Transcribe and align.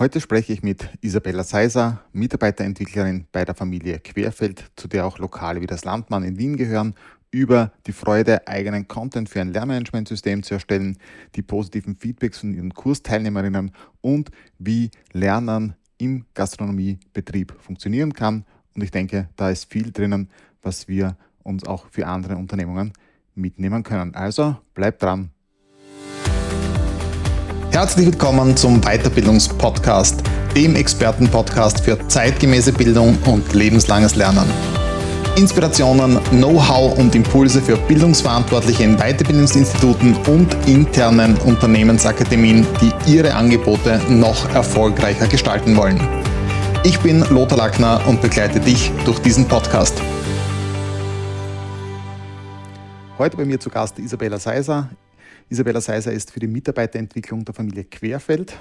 Heute 0.00 0.20
spreche 0.20 0.52
ich 0.52 0.62
mit 0.62 0.88
Isabella 1.00 1.42
Seiser, 1.42 2.04
Mitarbeiterentwicklerin 2.12 3.26
bei 3.32 3.44
der 3.44 3.56
Familie 3.56 3.98
Querfeld, 3.98 4.70
zu 4.76 4.86
der 4.86 5.04
auch 5.04 5.18
Lokale 5.18 5.60
wie 5.60 5.66
das 5.66 5.84
Landmann 5.84 6.22
in 6.22 6.38
Wien 6.38 6.56
gehören, 6.56 6.94
über 7.32 7.72
die 7.84 7.92
Freude, 7.92 8.46
eigenen 8.46 8.86
Content 8.86 9.28
für 9.28 9.40
ein 9.40 9.52
Lernmanagementsystem 9.52 10.44
zu 10.44 10.54
erstellen, 10.54 10.98
die 11.34 11.42
positiven 11.42 11.96
Feedbacks 11.96 12.38
von 12.38 12.54
ihren 12.54 12.72
Kursteilnehmerinnen 12.74 13.72
und 14.00 14.30
wie 14.60 14.92
Lernen 15.10 15.74
im 15.96 16.26
Gastronomiebetrieb 16.32 17.56
funktionieren 17.58 18.12
kann. 18.12 18.44
Und 18.76 18.84
ich 18.84 18.92
denke, 18.92 19.28
da 19.34 19.50
ist 19.50 19.64
viel 19.64 19.90
drinnen, 19.90 20.30
was 20.62 20.86
wir 20.86 21.16
uns 21.42 21.66
auch 21.66 21.88
für 21.90 22.06
andere 22.06 22.36
Unternehmungen 22.36 22.92
mitnehmen 23.34 23.82
können. 23.82 24.14
Also 24.14 24.58
bleibt 24.74 25.02
dran. 25.02 25.32
Herzlich 27.78 28.06
willkommen 28.06 28.56
zum 28.56 28.80
Weiterbildungspodcast, 28.80 30.24
dem 30.56 30.74
Expertenpodcast 30.74 31.78
für 31.84 31.96
zeitgemäße 32.08 32.72
Bildung 32.72 33.16
und 33.24 33.54
lebenslanges 33.54 34.16
Lernen. 34.16 34.50
Inspirationen, 35.36 36.18
Know-how 36.30 36.98
und 36.98 37.14
Impulse 37.14 37.62
für 37.62 37.76
Bildungsverantwortliche 37.76 38.82
in 38.82 38.96
Weiterbildungsinstituten 38.96 40.16
und 40.26 40.52
internen 40.66 41.38
Unternehmensakademien, 41.38 42.66
die 42.80 43.12
ihre 43.12 43.32
Angebote 43.34 44.00
noch 44.08 44.52
erfolgreicher 44.56 45.28
gestalten 45.28 45.76
wollen. 45.76 46.00
Ich 46.82 46.98
bin 46.98 47.20
Lothar 47.30 47.58
Lackner 47.58 48.00
und 48.08 48.20
begleite 48.20 48.58
dich 48.58 48.90
durch 49.04 49.20
diesen 49.20 49.46
Podcast. 49.46 50.02
Heute 53.18 53.36
bei 53.36 53.44
mir 53.44 53.60
zu 53.60 53.70
Gast 53.70 54.00
Isabella 54.00 54.40
Seiser. 54.40 54.88
Isabella 55.48 55.80
Seiser 55.80 56.12
ist 56.12 56.30
für 56.30 56.40
die 56.40 56.46
Mitarbeiterentwicklung 56.46 57.44
der 57.44 57.54
Familie 57.54 57.84
Querfeld 57.84 58.56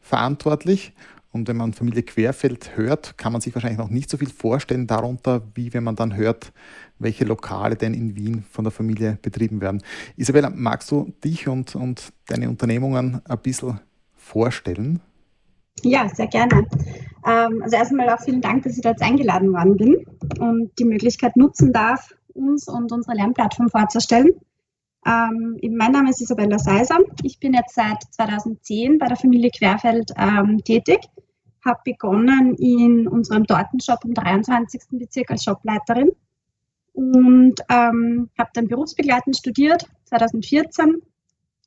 verantwortlich. 0.00 0.92
Und 1.32 1.46
wenn 1.46 1.56
man 1.56 1.72
Familie 1.72 2.02
Querfeld 2.02 2.76
hört, 2.76 3.16
kann 3.16 3.32
man 3.32 3.40
sich 3.40 3.54
wahrscheinlich 3.54 3.78
noch 3.78 3.88
nicht 3.88 4.10
so 4.10 4.16
viel 4.16 4.30
vorstellen 4.30 4.86
darunter, 4.88 5.42
wie 5.54 5.72
wenn 5.72 5.84
man 5.84 5.94
dann 5.94 6.16
hört, 6.16 6.52
welche 6.98 7.24
Lokale 7.24 7.76
denn 7.76 7.94
in 7.94 8.16
Wien 8.16 8.44
von 8.50 8.64
der 8.64 8.72
Familie 8.72 9.18
betrieben 9.22 9.60
werden. 9.60 9.82
Isabella, 10.16 10.50
magst 10.50 10.90
du 10.90 11.12
dich 11.24 11.46
und, 11.46 11.76
und 11.76 12.12
deine 12.26 12.48
Unternehmungen 12.48 13.20
ein 13.24 13.38
bisschen 13.38 13.78
vorstellen? 14.16 15.00
Ja, 15.82 16.08
sehr 16.08 16.26
gerne. 16.26 16.66
Ähm, 17.26 17.62
also 17.62 17.76
erstmal 17.76 18.08
auch 18.10 18.20
vielen 18.20 18.40
Dank, 18.40 18.64
dass 18.64 18.76
ich 18.76 18.82
da 18.82 18.90
jetzt 18.90 19.02
eingeladen 19.02 19.52
worden 19.52 19.76
bin 19.76 20.04
und 20.40 20.70
die 20.78 20.84
Möglichkeit 20.84 21.36
nutzen 21.36 21.72
darf, 21.72 22.12
uns 22.34 22.68
und 22.68 22.90
unsere 22.92 23.16
Lernplattform 23.16 23.68
vorzustellen. 23.68 24.30
Ähm, 25.06 25.58
mein 25.70 25.92
Name 25.92 26.10
ist 26.10 26.20
Isabella 26.20 26.58
Seiser. 26.58 26.98
Ich 27.22 27.38
bin 27.38 27.54
jetzt 27.54 27.74
seit 27.74 28.02
2010 28.12 28.98
bei 28.98 29.06
der 29.06 29.16
Familie 29.16 29.50
Querfeld 29.50 30.12
ähm, 30.16 30.62
tätig. 30.64 30.98
Habe 31.64 31.80
begonnen 31.84 32.54
in 32.56 33.08
unserem 33.08 33.46
Tortenshop 33.46 34.04
im 34.04 34.14
23. 34.14 34.82
Bezirk 34.92 35.30
als 35.30 35.44
Shopleiterin 35.44 36.10
und 36.92 37.54
ähm, 37.70 38.30
habe 38.38 38.50
dann 38.54 38.68
berufsbegleitend 38.68 39.36
studiert 39.36 39.86
2014. 40.04 41.02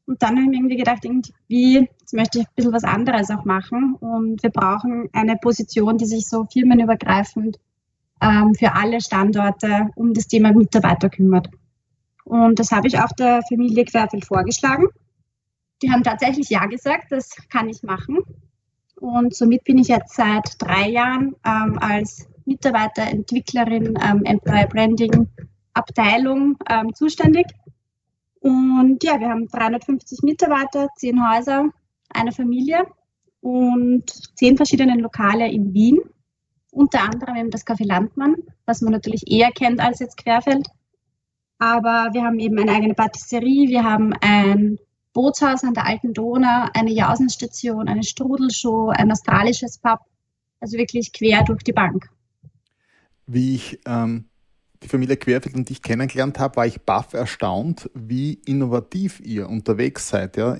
Und 0.05 0.21
dann 0.21 0.31
habe 0.31 0.41
ich 0.41 0.49
mir 0.49 0.57
irgendwie 0.57 0.77
gedacht, 0.77 1.05
irgendwie, 1.05 1.87
jetzt 1.99 2.13
möchte 2.13 2.39
ich 2.39 2.45
ein 2.45 2.53
bisschen 2.55 2.73
was 2.73 2.83
anderes 2.83 3.31
auch 3.31 3.45
machen. 3.45 3.95
Und 3.95 4.43
wir 4.43 4.49
brauchen 4.49 5.09
eine 5.13 5.37
Position, 5.37 5.97
die 5.97 6.05
sich 6.05 6.27
so 6.27 6.45
firmenübergreifend 6.51 7.57
ähm, 8.21 8.53
für 8.53 8.73
alle 8.73 8.99
Standorte 9.01 9.89
um 9.95 10.13
das 10.13 10.27
Thema 10.27 10.51
Mitarbeiter 10.53 11.09
kümmert. 11.09 11.49
Und 12.25 12.59
das 12.59 12.71
habe 12.71 12.87
ich 12.87 12.99
auch 12.99 13.11
der 13.17 13.41
Familie 13.47 13.85
Querfeld 13.85 14.25
vorgeschlagen. 14.25 14.87
Die 15.81 15.91
haben 15.91 16.03
tatsächlich 16.03 16.49
Ja 16.49 16.65
gesagt, 16.65 17.11
das 17.11 17.35
kann 17.49 17.69
ich 17.69 17.83
machen. 17.83 18.19
Und 18.95 19.35
somit 19.35 19.63
bin 19.65 19.77
ich 19.77 19.89
jetzt 19.89 20.15
seit 20.15 20.55
drei 20.59 20.89
Jahren 20.89 21.35
ähm, 21.45 21.77
als 21.79 22.27
Mitarbeiterentwicklerin 22.45 23.97
ähm, 24.01 24.23
Employer 24.23 24.67
Branding 24.67 25.27
Abteilung 25.73 26.57
ähm, 26.69 26.93
zuständig. 26.93 27.47
Und 28.39 29.03
ja, 29.03 29.19
wir 29.19 29.29
haben 29.29 29.47
350 29.47 30.21
Mitarbeiter, 30.23 30.89
zehn 30.95 31.19
Häuser, 31.27 31.69
eine 32.09 32.31
Familie 32.31 32.85
und 33.41 34.09
zehn 34.37 34.57
verschiedene 34.57 34.95
Lokale 35.01 35.49
in 35.51 35.73
Wien. 35.73 35.99
Unter 36.71 37.01
anderem 37.01 37.35
eben 37.35 37.51
das 37.51 37.65
Café 37.65 37.85
Landmann, 37.85 38.35
was 38.65 38.81
man 38.81 38.93
natürlich 38.93 39.29
eher 39.29 39.51
kennt 39.51 39.79
als 39.79 39.99
jetzt 39.99 40.17
Querfeld. 40.17 40.67
Aber 41.59 42.09
wir 42.13 42.23
haben 42.23 42.39
eben 42.39 42.57
eine 42.59 42.71
eigene 42.71 42.93
Patisserie, 42.93 43.69
wir 43.69 43.83
haben 43.83 44.13
ein 44.21 44.77
Bootshaus 45.13 45.63
an 45.63 45.73
der 45.73 45.85
Alten 45.85 46.13
Donau, 46.13 46.67
eine 46.73 46.91
Jausenstation, 46.91 47.87
eine 47.87 48.03
Strudelshow, 48.03 48.89
ein 48.89 49.11
australisches 49.11 49.77
Pub. 49.77 49.99
Also 50.59 50.77
wirklich 50.77 51.13
quer 51.13 51.43
durch 51.43 51.63
die 51.63 51.73
Bank. 51.73 52.09
Wie 53.27 53.55
ich 53.55 53.79
ähm, 53.85 54.25
die 54.83 54.89
Familie 54.89 55.17
Querfeld 55.17 55.55
und 55.55 55.69
dich 55.69 55.81
kennengelernt 55.81 56.39
habe, 56.39 56.57
war 56.57 56.65
ich 56.65 56.81
baff 56.81 57.13
erstaunt, 57.13 57.89
wie 57.93 58.33
innovativ 58.45 59.19
ihr 59.21 59.49
unterwegs 59.49 60.09
seid. 60.09 60.37
Ja. 60.37 60.57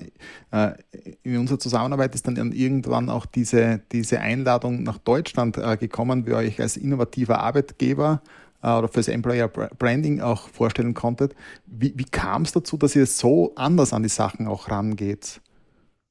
Äh, 0.50 0.74
in 1.22 1.38
unserer 1.38 1.58
Zusammenarbeit 1.58 2.14
ist 2.14 2.26
dann 2.26 2.36
irgendwann 2.52 3.10
auch 3.10 3.26
diese, 3.26 3.82
diese 3.92 4.20
Einladung 4.20 4.82
nach 4.82 4.98
Deutschland 4.98 5.58
äh, 5.58 5.76
gekommen, 5.76 6.26
wir 6.26 6.36
euch 6.36 6.60
als 6.60 6.76
innovativer 6.76 7.40
Arbeitgeber 7.40 8.22
oder 8.64 8.88
fürs 8.88 9.08
Employer 9.08 9.48
Branding 9.48 10.20
auch 10.20 10.48
vorstellen 10.48 10.94
konntet. 10.94 11.34
Wie, 11.66 11.92
wie 11.96 12.04
kam 12.04 12.42
es 12.42 12.52
dazu, 12.52 12.76
dass 12.76 12.96
ihr 12.96 13.06
so 13.06 13.52
anders 13.56 13.92
an 13.92 14.02
die 14.02 14.08
Sachen 14.08 14.46
auch 14.46 14.70
rangeht? 14.70 15.40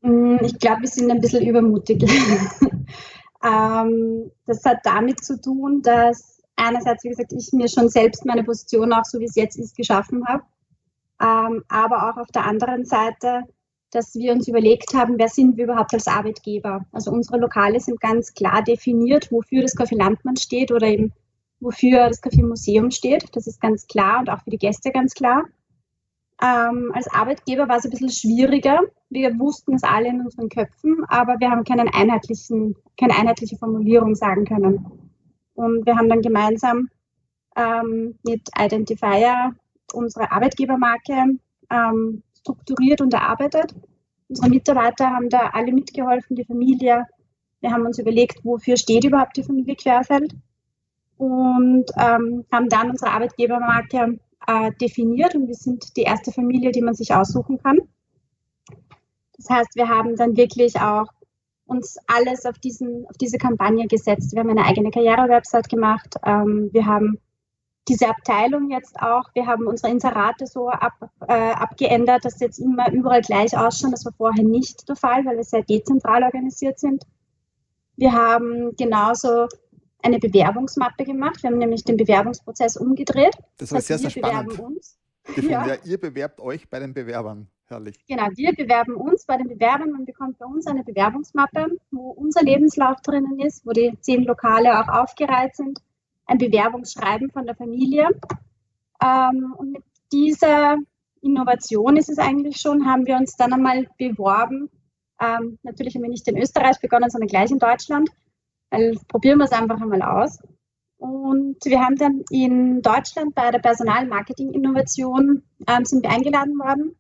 Mm, 0.01 0.37
ich 0.41 0.59
glaube, 0.59 0.81
wir 0.81 0.89
sind 0.89 1.09
ein 1.09 1.19
bisschen 1.19 1.45
übermutig. 1.45 2.03
ähm, 3.43 4.31
das 4.45 4.63
hat 4.65 4.79
damit 4.83 5.23
zu 5.23 5.41
tun, 5.41 5.81
dass 5.81 6.41
einerseits, 6.55 7.03
wie 7.03 7.09
gesagt, 7.09 7.33
ich 7.33 7.51
mir 7.53 7.67
schon 7.67 7.89
selbst 7.89 8.25
meine 8.25 8.43
Position 8.43 8.93
auch 8.93 9.05
so 9.05 9.19
wie 9.19 9.25
es 9.25 9.35
jetzt 9.35 9.57
ist 9.57 9.75
geschaffen 9.75 10.23
habe, 10.27 10.43
ähm, 11.21 11.63
aber 11.69 12.09
auch 12.09 12.17
auf 12.17 12.31
der 12.31 12.45
anderen 12.45 12.85
Seite, 12.85 13.43
dass 13.91 14.15
wir 14.15 14.33
uns 14.33 14.47
überlegt 14.47 14.93
haben, 14.93 15.17
wer 15.17 15.29
sind 15.29 15.57
wir 15.57 15.65
überhaupt 15.65 15.93
als 15.93 16.07
Arbeitgeber. 16.07 16.85
Also 16.91 17.11
unsere 17.11 17.37
Lokale 17.37 17.79
sind 17.79 17.99
ganz 18.01 18.33
klar 18.33 18.63
definiert, 18.63 19.31
wofür 19.31 19.61
das 19.61 19.77
Café 19.77 19.95
Landmann 19.97 20.35
steht 20.35 20.71
oder 20.71 20.87
eben 20.87 21.13
wofür 21.63 22.07
das 22.09 22.21
Café 22.21 22.45
Museum 22.45 22.91
steht. 22.91 23.35
Das 23.35 23.47
ist 23.47 23.61
ganz 23.61 23.87
klar 23.87 24.19
und 24.19 24.29
auch 24.29 24.41
für 24.43 24.49
die 24.49 24.57
Gäste 24.57 24.91
ganz 24.91 25.13
klar. 25.13 25.43
Ähm, 26.41 26.91
als 26.93 27.07
Arbeitgeber 27.07 27.69
war 27.69 27.77
es 27.77 27.85
ein 27.85 27.91
bisschen 27.91 28.09
schwieriger. 28.09 28.81
Wir 29.09 29.37
wussten 29.39 29.75
es 29.75 29.83
alle 29.83 30.09
in 30.09 30.21
unseren 30.21 30.49
Köpfen, 30.49 31.03
aber 31.07 31.39
wir 31.39 31.49
haben 31.49 31.63
keinen 31.63 31.87
einheitlichen, 31.87 32.75
keine 32.99 33.15
einheitliche 33.15 33.57
Formulierung 33.57 34.15
sagen 34.15 34.45
können. 34.45 34.85
Und 35.53 35.85
wir 35.85 35.95
haben 35.95 36.09
dann 36.09 36.21
gemeinsam 36.21 36.89
ähm, 37.55 38.17
mit 38.23 38.49
Identifier 38.59 39.55
unsere 39.93 40.31
Arbeitgebermarke 40.31 41.37
ähm, 41.69 42.23
strukturiert 42.39 43.01
und 43.01 43.13
erarbeitet. 43.13 43.75
Unsere 44.27 44.49
Mitarbeiter 44.49 45.11
haben 45.11 45.29
da 45.29 45.51
alle 45.53 45.71
mitgeholfen, 45.71 46.35
die 46.35 46.45
Familie. 46.45 47.05
Wir 47.61 47.71
haben 47.71 47.85
uns 47.85 47.99
überlegt, 47.99 48.43
wofür 48.43 48.75
steht 48.75 49.05
überhaupt 49.05 49.37
die 49.37 49.43
Familie 49.43 49.75
Querfeld 49.75 50.33
und 51.17 51.85
ähm, 51.97 52.45
haben 52.51 52.69
dann 52.69 52.89
unsere 52.89 53.11
Arbeitgebermarke 53.11 54.19
äh, 54.47 54.71
definiert 54.81 55.35
und 55.35 55.47
wir 55.47 55.55
sind 55.55 55.95
die 55.95 56.03
erste 56.03 56.31
Familie, 56.31 56.71
die 56.71 56.81
man 56.81 56.93
sich 56.93 57.13
aussuchen 57.13 57.57
kann. 57.61 57.79
Das 59.37 59.49
heißt, 59.49 59.75
wir 59.75 59.89
haben 59.89 60.15
dann 60.15 60.37
wirklich 60.37 60.79
auch 60.79 61.07
uns 61.65 61.97
alles 62.07 62.45
auf, 62.45 62.57
diesen, 62.59 63.05
auf 63.07 63.17
diese 63.17 63.37
Kampagne 63.37 63.87
gesetzt. 63.87 64.33
Wir 64.33 64.41
haben 64.41 64.49
eine 64.49 64.65
eigene 64.65 64.91
Karriere-Website 64.91 65.69
gemacht. 65.69 66.15
Ähm, 66.25 66.69
wir 66.71 66.85
haben 66.85 67.17
diese 67.87 68.07
Abteilung 68.07 68.71
jetzt 68.71 68.97
auch, 69.01 69.23
wir 69.33 69.45
haben 69.45 69.67
unsere 69.67 69.91
Inserate 69.91 70.47
so 70.47 70.69
ab, 70.69 70.93
äh, 71.27 71.33
abgeändert, 71.33 72.23
dass 72.23 72.39
sie 72.39 72.45
jetzt 72.45 72.59
immer 72.59 72.91
überall 72.91 73.21
gleich 73.21 73.57
ausschauen. 73.57 73.91
Das 73.91 74.05
war 74.05 74.13
vorher 74.13 74.43
nicht 74.43 74.87
der 74.87 74.95
Fall, 74.95 75.25
weil 75.25 75.37
wir 75.37 75.43
sehr 75.43 75.63
dezentral 75.63 76.23
organisiert 76.23 76.79
sind. 76.79 77.03
Wir 77.97 78.13
haben 78.13 78.75
genauso 78.77 79.47
eine 80.03 80.19
Bewerbungsmappe 80.19 81.05
gemacht. 81.05 81.41
Wir 81.41 81.49
haben 81.49 81.57
nämlich 81.57 81.83
den 81.83 81.97
Bewerbungsprozess 81.97 82.77
umgedreht. 82.77 83.35
Das 83.57 83.71
war 83.71 83.81
sehr, 83.81 83.97
sehr 83.97 84.09
spannend. 84.09 84.49
Bewerben 84.49 84.75
uns. 84.75 84.97
Ja. 85.37 85.65
ja. 85.65 85.75
ihr 85.85 85.99
bewerbt 85.99 86.39
euch 86.39 86.69
bei 86.69 86.79
den 86.79 86.93
Bewerbern. 86.93 87.47
Herrlich. 87.67 88.05
Genau, 88.07 88.27
wir 88.35 88.53
bewerben 88.53 88.95
uns 88.95 89.25
bei 89.25 89.37
den 89.37 89.47
Bewerbern. 89.47 89.91
Man 89.91 90.05
bekommt 90.05 90.37
bei 90.37 90.45
uns 90.45 90.67
eine 90.67 90.83
Bewerbungsmappe, 90.83 91.67
wo 91.91 92.09
unser 92.09 92.43
Lebenslauf 92.43 92.99
drinnen 93.01 93.39
ist, 93.39 93.65
wo 93.65 93.71
die 93.71 93.97
zehn 94.01 94.25
Lokale 94.25 94.79
auch 94.79 94.89
aufgereiht 94.89 95.55
sind. 95.55 95.79
Ein 96.25 96.37
Bewerbungsschreiben 96.37 97.31
von 97.31 97.45
der 97.45 97.55
Familie. 97.55 98.09
Ähm, 99.01 99.55
und 99.57 99.71
mit 99.71 99.83
dieser 100.11 100.77
Innovation 101.21 101.95
ist 101.95 102.09
es 102.09 102.19
eigentlich 102.19 102.57
schon, 102.57 102.85
haben 102.85 103.05
wir 103.05 103.15
uns 103.15 103.37
dann 103.37 103.53
einmal 103.53 103.87
beworben. 103.97 104.69
Ähm, 105.21 105.57
natürlich 105.63 105.95
haben 105.95 106.03
wir 106.03 106.09
nicht 106.09 106.27
in 106.27 106.37
Österreich 106.37 106.79
begonnen, 106.81 107.09
sondern 107.09 107.29
gleich 107.29 107.49
in 107.49 107.59
Deutschland 107.59 108.09
weil 108.73 108.97
probieren 109.07 109.37
wir 109.37 109.45
es 109.45 109.51
einfach 109.51 109.79
einmal 109.79 110.01
aus. 110.01 110.39
Und 110.97 111.57
wir 111.63 111.79
haben 111.79 111.95
dann 111.95 112.23
in 112.31 112.81
Deutschland 112.81 113.35
bei 113.35 113.51
der 113.51 113.59
Personalmarketing-Innovation 113.59 115.43
ähm, 115.67 115.85
sind 115.85 116.03
wir 116.03 116.09
eingeladen 116.09 116.57
worden 116.57 116.95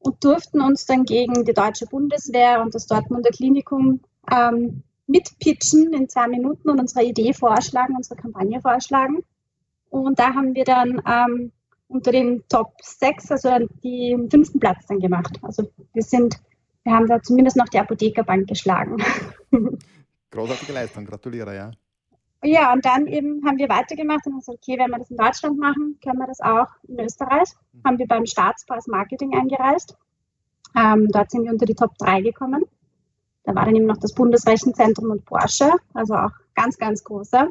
und 0.00 0.22
durften 0.22 0.60
uns 0.60 0.86
dann 0.86 1.04
gegen 1.04 1.44
die 1.44 1.54
deutsche 1.54 1.86
Bundeswehr 1.86 2.60
und 2.60 2.74
das 2.74 2.86
Dortmunder 2.86 3.30
Klinikum 3.30 4.00
ähm, 4.30 4.82
mitpitchen 5.06 5.92
in 5.92 6.08
zwei 6.08 6.28
Minuten 6.28 6.68
und 6.68 6.80
unsere 6.80 7.04
Idee 7.04 7.32
vorschlagen, 7.32 7.96
unsere 7.96 8.16
Kampagne 8.16 8.60
vorschlagen. 8.60 9.24
Und 9.88 10.18
da 10.18 10.34
haben 10.34 10.54
wir 10.54 10.64
dann 10.64 11.00
ähm, 11.06 11.52
unter 11.88 12.10
den 12.10 12.42
Top 12.48 12.72
6, 12.82 13.30
also 13.30 13.50
den 13.82 14.30
fünften 14.30 14.58
Platz 14.58 14.86
dann 14.88 14.98
gemacht. 14.98 15.38
Also 15.42 15.70
wir 15.92 16.02
sind, 16.02 16.36
wir 16.82 16.92
haben 16.92 17.06
da 17.06 17.22
zumindest 17.22 17.56
noch 17.56 17.68
die 17.68 17.78
Apothekerbank 17.78 18.48
geschlagen. 18.48 18.96
Großartige 20.34 20.72
Leistung, 20.72 21.06
gratuliere, 21.06 21.54
ja. 21.54 21.70
Ja, 22.42 22.72
und 22.72 22.84
dann 22.84 23.06
eben 23.06 23.42
haben 23.46 23.56
wir 23.56 23.68
weitergemacht 23.68 24.26
und 24.26 24.32
haben 24.32 24.40
gesagt, 24.40 24.58
okay, 24.60 24.78
wenn 24.78 24.90
wir 24.90 24.98
das 24.98 25.10
in 25.10 25.16
Deutschland 25.16 25.58
machen, 25.58 25.98
können 26.02 26.18
wir 26.18 26.26
das 26.26 26.40
auch 26.40 26.66
in 26.88 26.98
Österreich. 26.98 27.48
Mhm. 27.72 27.80
Haben 27.84 27.98
wir 27.98 28.06
beim 28.06 28.26
Staatspass 28.26 28.88
Marketing 28.88 29.34
eingereist. 29.34 29.96
Ähm, 30.76 31.08
dort 31.10 31.30
sind 31.30 31.44
wir 31.44 31.52
unter 31.52 31.66
die 31.66 31.74
Top 31.76 31.96
3 31.98 32.20
gekommen. 32.20 32.64
Da 33.44 33.54
war 33.54 33.64
dann 33.64 33.76
eben 33.76 33.86
noch 33.86 33.96
das 33.96 34.12
Bundesrechenzentrum 34.12 35.10
und 35.10 35.24
Porsche, 35.24 35.70
also 35.94 36.14
auch 36.14 36.32
ganz, 36.54 36.76
ganz 36.78 37.04
große. 37.04 37.48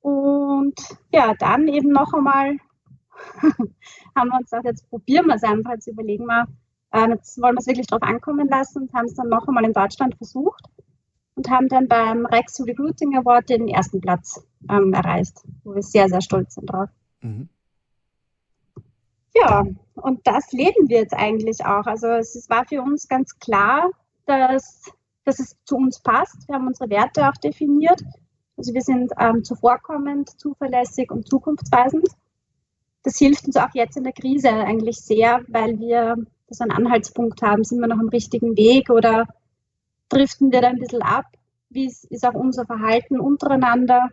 Und 0.00 0.74
ja, 1.12 1.34
dann 1.38 1.68
eben 1.68 1.90
noch 1.90 2.12
einmal 2.12 2.56
haben 4.16 4.28
wir 4.28 4.38
uns 4.38 4.50
gesagt, 4.50 4.64
jetzt 4.64 4.90
probieren 4.90 5.26
wir 5.26 5.36
es 5.36 5.44
einfach, 5.44 5.70
jetzt 5.70 5.86
überlegen 5.86 6.26
wir, 6.26 6.48
äh, 6.90 7.08
jetzt 7.10 7.40
wollen 7.40 7.54
wir 7.54 7.60
es 7.60 7.66
wirklich 7.68 7.86
drauf 7.86 8.02
ankommen 8.02 8.48
lassen 8.48 8.82
und 8.82 8.92
haben 8.92 9.06
es 9.06 9.14
dann 9.14 9.28
noch 9.28 9.46
einmal 9.46 9.64
in 9.64 9.72
Deutschland 9.72 10.16
versucht 10.16 10.64
und 11.36 11.50
haben 11.50 11.68
dann 11.68 11.88
beim 11.88 12.26
Rex 12.26 12.60
Recruiting 12.60 13.16
Award 13.16 13.48
den 13.48 13.68
ersten 13.68 14.00
Platz 14.00 14.44
ähm, 14.70 14.92
erreicht, 14.92 15.36
wo 15.64 15.74
wir 15.74 15.82
sehr, 15.82 16.08
sehr 16.08 16.20
stolz 16.20 16.54
sind 16.54 16.66
drauf. 16.66 16.88
Mhm. 17.20 17.48
Ja, 19.34 19.64
und 19.94 20.26
das 20.26 20.52
leben 20.52 20.88
wir 20.88 20.98
jetzt 20.98 21.14
eigentlich 21.14 21.64
auch. 21.64 21.86
Also 21.86 22.06
es 22.06 22.48
war 22.48 22.64
für 22.66 22.82
uns 22.82 23.08
ganz 23.08 23.38
klar, 23.38 23.90
dass, 24.26 24.84
dass 25.24 25.40
es 25.40 25.56
zu 25.64 25.76
uns 25.76 26.00
passt. 26.00 26.46
Wir 26.46 26.54
haben 26.54 26.68
unsere 26.68 26.88
Werte 26.88 27.28
auch 27.28 27.36
definiert. 27.36 28.00
Also 28.56 28.72
wir 28.72 28.82
sind 28.82 29.12
ähm, 29.18 29.42
zuvorkommend, 29.42 30.30
zuverlässig 30.40 31.10
und 31.10 31.28
zukunftsweisend. 31.28 32.06
Das 33.02 33.18
hilft 33.18 33.46
uns 33.46 33.56
auch 33.56 33.74
jetzt 33.74 33.96
in 33.96 34.04
der 34.04 34.12
Krise 34.12 34.50
eigentlich 34.50 34.98
sehr, 34.98 35.42
weil 35.48 35.80
wir 35.80 36.16
so 36.48 36.62
einen 36.62 36.70
Anhaltspunkt 36.70 37.42
haben. 37.42 37.64
Sind 37.64 37.80
wir 37.80 37.88
noch 37.88 37.98
am 37.98 38.08
richtigen 38.08 38.56
Weg 38.56 38.88
oder 38.90 39.26
driften 40.08 40.52
wir 40.52 40.60
da 40.60 40.68
ein 40.68 40.78
bisschen 40.78 41.02
ab? 41.02 41.26
Wie 41.70 41.86
ist, 41.86 42.04
ist 42.04 42.26
auch 42.26 42.34
unser 42.34 42.66
Verhalten 42.66 43.18
untereinander? 43.18 44.08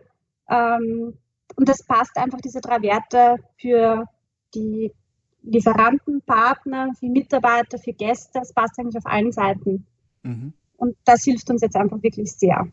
Ähm, 0.48 1.14
und 1.56 1.68
das 1.68 1.82
passt 1.84 2.16
einfach, 2.16 2.40
diese 2.40 2.60
drei 2.60 2.82
Werte 2.82 3.36
für 3.56 4.06
die 4.54 4.92
Lieferanten, 5.42 6.22
Partner, 6.22 6.90
für 6.98 7.06
Mitarbeiter, 7.06 7.78
für 7.78 7.92
Gäste. 7.92 8.38
Das 8.38 8.52
passt 8.52 8.78
eigentlich 8.78 8.96
auf 8.96 9.06
allen 9.06 9.32
Seiten. 9.32 9.86
Mhm. 10.22 10.52
Und 10.76 10.96
das 11.04 11.24
hilft 11.24 11.50
uns 11.50 11.62
jetzt 11.62 11.76
einfach 11.76 12.02
wirklich 12.02 12.32
sehr. 12.32 12.68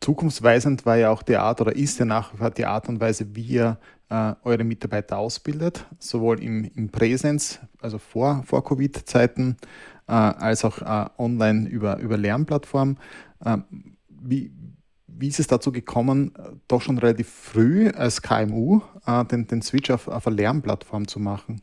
Zukunftsweisend 0.00 0.86
war 0.86 0.96
ja 0.96 1.10
auch 1.10 1.22
die 1.22 1.36
Art 1.36 1.60
oder 1.60 1.76
ist 1.76 1.98
ja 1.98 2.06
nach 2.06 2.32
wie 2.32 2.38
vor 2.38 2.50
die 2.50 2.64
Art 2.64 2.88
und 2.88 3.00
Weise, 3.00 3.36
wie 3.36 3.42
ihr 3.42 3.78
äh, 4.08 4.34
eure 4.44 4.64
Mitarbeiter 4.64 5.18
ausbildet, 5.18 5.86
sowohl 5.98 6.42
im, 6.42 6.70
im 6.74 6.88
Präsenz, 6.88 7.60
also 7.80 7.98
vor, 7.98 8.42
vor 8.44 8.64
Covid-Zeiten, 8.64 9.56
äh, 10.10 10.12
als 10.12 10.64
auch 10.64 10.82
äh, 10.82 11.08
online 11.18 11.68
über, 11.68 11.98
über 11.98 12.16
Lernplattformen. 12.16 12.98
Ähm, 13.44 13.64
wie, 14.08 14.52
wie 15.06 15.28
ist 15.28 15.38
es 15.38 15.46
dazu 15.46 15.70
gekommen, 15.70 16.32
doch 16.66 16.82
schon 16.82 16.98
relativ 16.98 17.28
früh 17.28 17.88
als 17.90 18.20
KMU 18.20 18.80
äh, 19.06 19.24
den, 19.26 19.46
den 19.46 19.62
Switch 19.62 19.90
auf, 19.90 20.08
auf 20.08 20.26
eine 20.26 20.36
Lernplattform 20.36 21.06
zu 21.06 21.20
machen? 21.20 21.62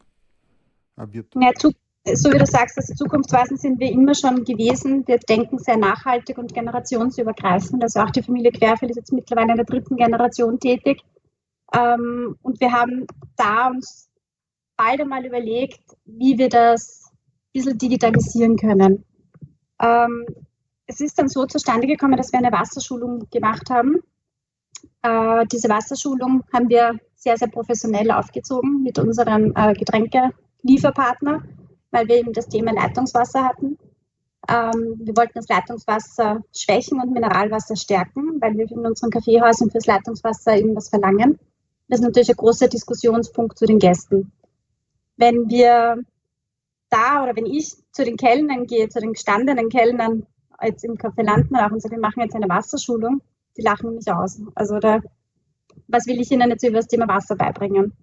Äh, 0.98 1.06
ja, 1.36 1.52
zu, 1.56 1.72
so 2.14 2.32
wie 2.32 2.38
du 2.38 2.46
sagst, 2.46 2.78
also 2.78 2.94
zukunftsweisend 2.94 3.60
sind 3.60 3.80
wir 3.82 3.92
immer 3.92 4.16
schon 4.16 4.46
gewesen. 4.46 5.06
Wir 5.08 5.18
denken 5.18 5.60
sehr 5.60 5.78
nachhaltig 5.78 6.38
und 6.38 6.54
generationsübergreifend. 6.54 7.84
Also 7.84 8.00
auch 8.00 8.12
die 8.12 8.24
Familie 8.24 8.52
Querfeld 8.52 8.92
ist 8.92 8.98
jetzt 8.98 9.12
mittlerweile 9.12 9.52
in 9.52 9.58
der 9.58 9.66
dritten 9.66 9.98
Generation 9.98 10.58
tätig. 10.58 11.02
Ähm, 11.74 12.38
und 12.42 12.62
wir 12.62 12.72
haben 12.72 13.06
da 13.36 13.68
uns 13.68 14.08
bald 14.78 15.02
einmal 15.02 15.26
überlegt, 15.26 15.82
wie 16.06 16.38
wir 16.38 16.48
das 16.48 17.07
bisschen 17.58 17.78
digitalisieren 17.78 18.58
können. 18.58 19.04
Ähm, 19.80 20.26
es 20.86 21.02
ist 21.02 21.20
dann 21.20 21.28
so 21.28 21.46
zustande 21.46 21.88
gekommen, 21.88 22.18
dass 22.18 22.32
wir 22.32 22.40
eine 22.40 22.52
Wasserschulung 22.52 23.28
gemacht 23.30 23.70
haben. 23.70 23.98
Äh, 25.02 25.46
diese 25.52 25.70
Wasserschulung 25.70 26.44
haben 26.54 26.70
wir 26.70 27.00
sehr, 27.16 27.38
sehr 27.38 27.50
professionell 27.50 28.12
aufgezogen 28.12 28.84
mit 28.84 29.00
unserem 29.00 29.54
äh, 29.56 29.74
Getränkelieferpartner, 29.74 31.44
weil 31.92 32.08
wir 32.08 32.16
eben 32.18 32.34
das 32.34 32.48
Thema 32.48 32.72
Leitungswasser 32.72 33.44
hatten. 33.44 33.78
Ähm, 34.48 34.96
wir 35.00 35.18
wollten 35.18 35.34
das 35.36 35.48
Leitungswasser 35.48 36.42
schwächen 36.56 37.02
und 37.02 37.12
Mineralwasser 37.12 37.76
stärken, 37.76 38.40
weil 38.40 38.58
wir 38.58 38.72
in 38.72 38.86
unseren 38.86 39.10
Kaffeehäusern 39.10 39.72
fürs 39.72 39.88
Leitungswasser 39.88 40.56
irgendwas 40.56 40.90
verlangen. 40.90 41.40
Das 41.90 42.00
ist 42.00 42.06
natürlich 42.06 42.30
ein 42.30 42.38
großer 42.38 42.68
Diskussionspunkt 42.68 43.58
zu 43.58 43.66
den 43.66 43.80
Gästen. 43.80 44.32
Wenn 45.18 45.50
wir 45.50 46.04
da 46.90 47.24
oder 47.24 47.36
wenn 47.36 47.46
ich 47.46 47.76
zu 47.92 48.04
den 48.04 48.18
Kellnern 48.18 48.66
gehe, 48.66 48.90
zu 48.90 49.00
den 49.00 49.14
gestandenen 49.14 49.70
Kellnern 49.70 50.26
jetzt 50.64 50.84
im 50.84 50.96
Café 50.96 51.24
Landmark 51.24 51.72
und 51.72 51.82
sage, 51.82 51.96
wir 51.96 52.02
machen 52.02 52.22
jetzt 52.22 52.36
eine 52.36 52.50
Wasserschulung, 52.50 53.22
die 53.58 53.62
lachen 53.62 53.96
mich 53.96 54.12
aus. 54.12 54.42
Also 54.56 54.80
da, 54.80 55.02
was 55.88 56.08
will 56.08 56.20
ich 56.20 56.32
ihnen 56.32 56.50
jetzt 56.50 56.64
über 56.64 56.78
das 56.78 56.88
Thema 56.88 57.08
Wasser 57.08 57.36
beibringen? 57.36 57.94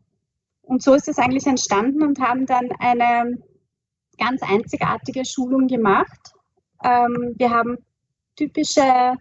Und 0.62 0.82
so 0.82 0.94
ist 0.94 1.08
es 1.08 1.18
eigentlich 1.18 1.46
entstanden 1.46 2.02
und 2.02 2.20
haben 2.20 2.46
dann 2.46 2.70
eine 2.78 3.38
ganz 4.18 4.42
einzigartige 4.42 5.24
Schulung 5.24 5.66
gemacht. 5.66 6.32
Ähm, 6.82 7.34
wir 7.36 7.50
haben 7.50 7.78
typische, 8.36 9.14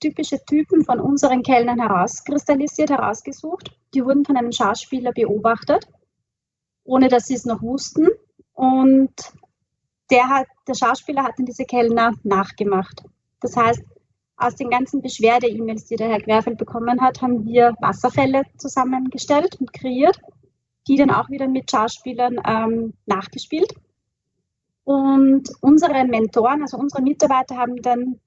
typische 0.00 0.44
Typen 0.44 0.84
von 0.84 1.00
unseren 1.00 1.42
Kellnern 1.42 1.80
herauskristallisiert, 1.80 2.90
herausgesucht. 2.90 3.70
Die 3.94 4.04
wurden 4.04 4.24
von 4.24 4.36
einem 4.36 4.52
Schauspieler 4.52 5.12
beobachtet 5.12 5.86
ohne 6.88 7.08
dass 7.08 7.26
sie 7.26 7.34
es 7.34 7.44
noch 7.44 7.62
wussten. 7.62 8.08
Und 8.54 9.12
der, 10.10 10.28
hat, 10.28 10.46
der 10.66 10.74
Schauspieler 10.74 11.22
hat 11.22 11.34
dann 11.38 11.46
diese 11.46 11.64
Kellner 11.64 12.12
nachgemacht. 12.24 13.04
Das 13.40 13.56
heißt, 13.56 13.82
aus 14.36 14.56
den 14.56 14.70
ganzen 14.70 15.02
Beschwerde-E-Mails, 15.02 15.86
die 15.86 15.96
der 15.96 16.08
Herr 16.08 16.20
Querfeld 16.20 16.58
bekommen 16.58 17.00
hat, 17.00 17.20
haben 17.20 17.44
wir 17.44 17.74
Wasserfälle 17.80 18.42
zusammengestellt 18.56 19.56
und 19.60 19.72
kreiert, 19.72 20.18
die 20.86 20.96
dann 20.96 21.10
auch 21.10 21.28
wieder 21.28 21.46
mit 21.46 21.70
Schauspielern 21.70 22.40
ähm, 22.44 22.94
nachgespielt. 23.06 23.74
Und 24.84 25.50
unsere 25.60 26.04
Mentoren, 26.06 26.62
also 26.62 26.78
unsere 26.78 27.02
Mitarbeiter, 27.02 27.56
haben 27.56 27.82
dann 27.82 28.20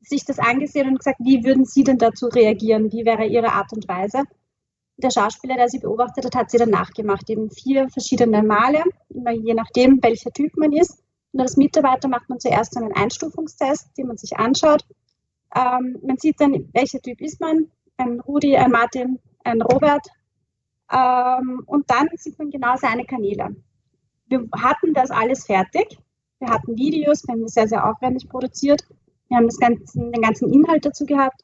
sich 0.00 0.24
das 0.24 0.38
angesehen 0.38 0.88
und 0.88 0.98
gesagt, 0.98 1.20
wie 1.20 1.44
würden 1.44 1.64
Sie 1.64 1.84
denn 1.84 1.96
dazu 1.96 2.26
reagieren? 2.26 2.92
Wie 2.92 3.06
wäre 3.06 3.24
Ihre 3.24 3.52
Art 3.52 3.72
und 3.72 3.88
Weise? 3.88 4.24
Der 5.02 5.10
Schauspieler, 5.10 5.56
der 5.56 5.68
sie 5.68 5.78
beobachtet 5.78 6.24
hat, 6.24 6.34
hat 6.34 6.50
sie 6.50 6.58
dann 6.58 6.70
nachgemacht, 6.70 7.28
eben 7.30 7.50
vier 7.50 7.88
verschiedene 7.88 8.42
Male, 8.42 8.82
immer 9.08 9.32
je 9.32 9.54
nachdem, 9.54 10.02
welcher 10.02 10.30
Typ 10.30 10.56
man 10.56 10.72
ist. 10.72 11.02
Und 11.32 11.40
als 11.40 11.56
Mitarbeiter 11.56 12.08
macht 12.08 12.28
man 12.28 12.40
zuerst 12.40 12.76
einen 12.76 12.92
Einstufungstest, 12.92 13.96
den 13.96 14.08
man 14.08 14.16
sich 14.16 14.36
anschaut. 14.36 14.84
Ähm, 15.54 15.98
man 16.02 16.18
sieht 16.18 16.40
dann, 16.40 16.68
welcher 16.72 17.00
Typ 17.00 17.20
ist 17.20 17.40
man, 17.40 17.70
ein 17.96 18.20
Rudi, 18.20 18.56
ein 18.56 18.70
Martin, 18.70 19.18
ein 19.44 19.62
Robert. 19.62 20.06
Ähm, 20.90 21.62
und 21.66 21.90
dann 21.90 22.08
sieht 22.16 22.38
man 22.38 22.50
genau 22.50 22.76
seine 22.76 23.04
Kanäle. 23.04 23.56
Wir 24.26 24.46
hatten 24.56 24.94
das 24.94 25.10
alles 25.10 25.46
fertig. 25.46 25.98
Wir 26.38 26.48
hatten 26.48 26.76
Videos, 26.76 27.26
wir 27.26 27.34
haben 27.34 27.42
das 27.42 27.54
sehr, 27.54 27.68
sehr 27.68 27.88
aufwendig 27.88 28.28
produziert. 28.28 28.84
Wir 29.28 29.38
haben 29.38 29.48
ganzen, 29.48 30.12
den 30.12 30.22
ganzen 30.22 30.52
Inhalt 30.52 30.84
dazu 30.84 31.06
gehabt 31.06 31.42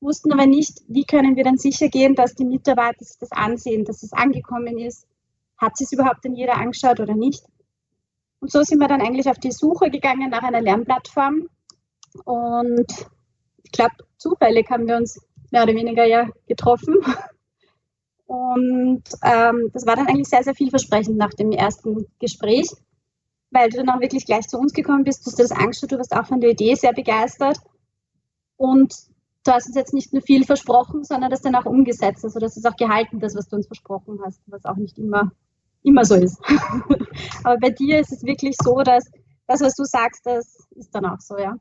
wussten 0.00 0.32
aber 0.32 0.46
nicht, 0.46 0.82
wie 0.88 1.04
können 1.04 1.36
wir 1.36 1.44
dann 1.44 1.56
sicher 1.56 1.88
gehen, 1.88 2.14
dass 2.14 2.34
die 2.34 2.44
Mitarbeiter 2.44 3.04
sich 3.04 3.18
das 3.18 3.32
ansehen, 3.32 3.84
dass 3.84 4.02
es 4.02 4.12
angekommen 4.12 4.78
ist. 4.78 5.06
Hat 5.56 5.76
sich 5.76 5.86
es 5.86 5.92
überhaupt 5.92 6.24
denn 6.24 6.34
jeder 6.34 6.56
angeschaut 6.56 7.00
oder 7.00 7.14
nicht? 7.14 7.44
Und 8.40 8.50
so 8.52 8.62
sind 8.62 8.78
wir 8.78 8.88
dann 8.88 9.00
eigentlich 9.00 9.28
auf 9.28 9.38
die 9.38 9.52
Suche 9.52 9.90
gegangen 9.90 10.30
nach 10.30 10.42
einer 10.42 10.60
Lernplattform. 10.60 11.48
Und 12.24 12.86
ich 13.62 13.72
glaube, 13.72 13.94
zufällig 14.18 14.68
haben 14.70 14.86
wir 14.86 14.96
uns 14.96 15.20
mehr 15.50 15.62
oder 15.62 15.74
weniger 15.74 16.04
ja 16.04 16.28
getroffen. 16.46 16.96
Und 18.26 19.04
ähm, 19.22 19.70
das 19.72 19.86
war 19.86 19.96
dann 19.96 20.08
eigentlich 20.08 20.28
sehr, 20.28 20.42
sehr 20.42 20.54
vielversprechend 20.54 21.16
nach 21.16 21.34
dem 21.34 21.52
ersten 21.52 22.06
Gespräch, 22.18 22.68
weil 23.50 23.70
du 23.70 23.76
dann 23.76 23.90
auch 23.90 24.00
wirklich 24.00 24.26
gleich 24.26 24.48
zu 24.48 24.58
uns 24.58 24.72
gekommen 24.72 25.04
bist, 25.04 25.24
du 25.24 25.30
hast 25.30 25.38
dir 25.38 25.44
das 25.44 25.52
angeschaut, 25.52 25.92
du 25.92 25.98
warst 25.98 26.14
auch 26.14 26.26
von 26.26 26.40
der 26.40 26.50
Idee 26.50 26.74
sehr 26.74 26.92
begeistert. 26.92 27.58
Und 28.56 28.94
du 29.44 29.52
hast 29.52 29.66
uns 29.66 29.76
jetzt 29.76 29.94
nicht 29.94 30.12
nur 30.12 30.22
viel 30.22 30.44
versprochen, 30.44 31.04
sondern 31.04 31.30
das 31.30 31.42
dann 31.42 31.54
auch 31.54 31.66
umgesetzt. 31.66 32.24
Also 32.24 32.40
das 32.40 32.56
ist 32.56 32.66
auch 32.66 32.76
gehalten, 32.76 33.20
das, 33.20 33.36
was 33.36 33.48
du 33.48 33.56
uns 33.56 33.66
versprochen 33.66 34.18
hast, 34.24 34.40
was 34.46 34.64
auch 34.64 34.76
nicht 34.76 34.98
immer, 34.98 35.30
immer 35.82 36.04
so 36.04 36.14
ist. 36.14 36.38
Aber 37.44 37.58
bei 37.58 37.70
dir 37.70 38.00
ist 38.00 38.12
es 38.12 38.24
wirklich 38.24 38.56
so, 38.62 38.82
dass 38.82 39.04
das, 39.46 39.60
was 39.60 39.74
du 39.74 39.84
sagst, 39.84 40.24
das 40.24 40.66
ist 40.74 40.94
dann 40.94 41.04
auch 41.04 41.20
so, 41.20 41.38
ja. 41.38 41.54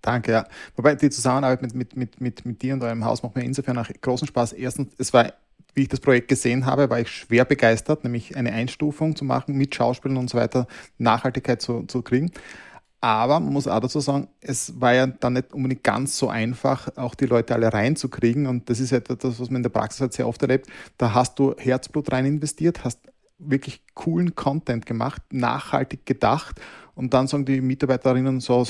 Danke, 0.00 0.32
ja. 0.32 0.46
Wobei 0.76 0.94
die 0.94 1.10
Zusammenarbeit 1.10 1.60
mit, 1.60 1.74
mit, 1.74 1.96
mit, 1.96 2.20
mit, 2.20 2.46
mit 2.46 2.62
dir 2.62 2.72
und 2.72 2.82
eurem 2.82 3.04
Haus 3.04 3.22
macht 3.22 3.36
mir 3.36 3.44
insofern 3.44 3.76
auch 3.76 3.88
großen 4.00 4.26
Spaß. 4.26 4.54
Erstens, 4.54 4.94
es 4.96 5.12
war, 5.12 5.34
wie 5.74 5.82
ich 5.82 5.88
das 5.88 6.00
Projekt 6.00 6.28
gesehen 6.28 6.64
habe, 6.64 6.88
war 6.88 7.00
ich 7.00 7.10
schwer 7.10 7.44
begeistert, 7.44 8.02
nämlich 8.02 8.34
eine 8.34 8.52
Einstufung 8.52 9.14
zu 9.14 9.26
machen 9.26 9.56
mit 9.56 9.74
Schauspielern 9.74 10.16
und 10.16 10.30
so 10.30 10.38
weiter, 10.38 10.66
Nachhaltigkeit 10.96 11.60
zu, 11.60 11.82
zu 11.82 12.00
kriegen. 12.00 12.32
Aber 13.02 13.40
man 13.40 13.52
muss 13.52 13.66
auch 13.66 13.80
dazu 13.80 14.00
sagen, 14.00 14.28
es 14.40 14.78
war 14.78 14.92
ja 14.92 15.06
dann 15.06 15.32
nicht 15.32 15.54
unbedingt 15.54 15.82
ganz 15.82 16.18
so 16.18 16.28
einfach, 16.28 16.96
auch 16.96 17.14
die 17.14 17.24
Leute 17.24 17.54
alle 17.54 17.72
reinzukriegen. 17.72 18.46
Und 18.46 18.68
das 18.68 18.78
ist 18.78 18.92
das, 18.92 19.40
was 19.40 19.48
man 19.48 19.56
in 19.56 19.62
der 19.62 19.70
Praxis 19.70 20.02
halt 20.02 20.12
sehr 20.12 20.28
oft 20.28 20.42
erlebt. 20.42 20.66
Da 20.98 21.14
hast 21.14 21.38
du 21.38 21.54
Herzblut 21.56 22.12
rein 22.12 22.26
investiert, 22.26 22.84
hast 22.84 23.00
wirklich 23.38 23.82
coolen 23.94 24.34
Content 24.34 24.84
gemacht, 24.84 25.22
nachhaltig 25.32 26.04
gedacht. 26.04 26.60
Und 26.94 27.14
dann 27.14 27.26
sagen 27.26 27.46
die 27.46 27.62
Mitarbeiterinnen 27.62 28.40
so 28.40 28.66